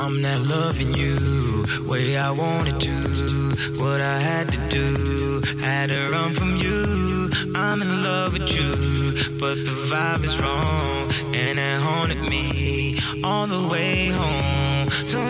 I'm 0.00 0.20
not 0.20 0.48
loving 0.48 0.94
you 0.94 1.64
way 1.86 2.16
I 2.16 2.30
wanted 2.30 2.80
to. 2.80 3.43
What 3.76 4.00
I 4.02 4.18
had 4.18 4.48
to 4.48 4.68
do, 4.68 5.40
had 5.60 5.90
to 5.90 6.10
run 6.10 6.34
from 6.34 6.56
you. 6.56 7.30
I'm 7.54 7.80
in 7.82 8.02
love 8.02 8.32
with 8.32 8.48
you, 8.56 8.70
but 9.38 9.56
the 9.66 9.76
vibe 9.90 10.24
is 10.24 10.36
wrong, 10.42 11.10
and 11.34 11.58
it 11.58 11.82
haunted 11.82 12.22
me 12.28 12.98
all 13.22 13.46
the 13.46 13.66
way 13.66 14.08
home. 14.08 14.86
So 15.04 15.20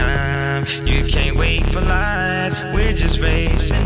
time. 0.00 0.62
You 0.86 1.04
can't 1.04 1.36
wait 1.36 1.64
for 1.66 1.80
life. 1.80 2.56
We're 2.74 2.92
just 2.92 3.18
racing 3.20 3.79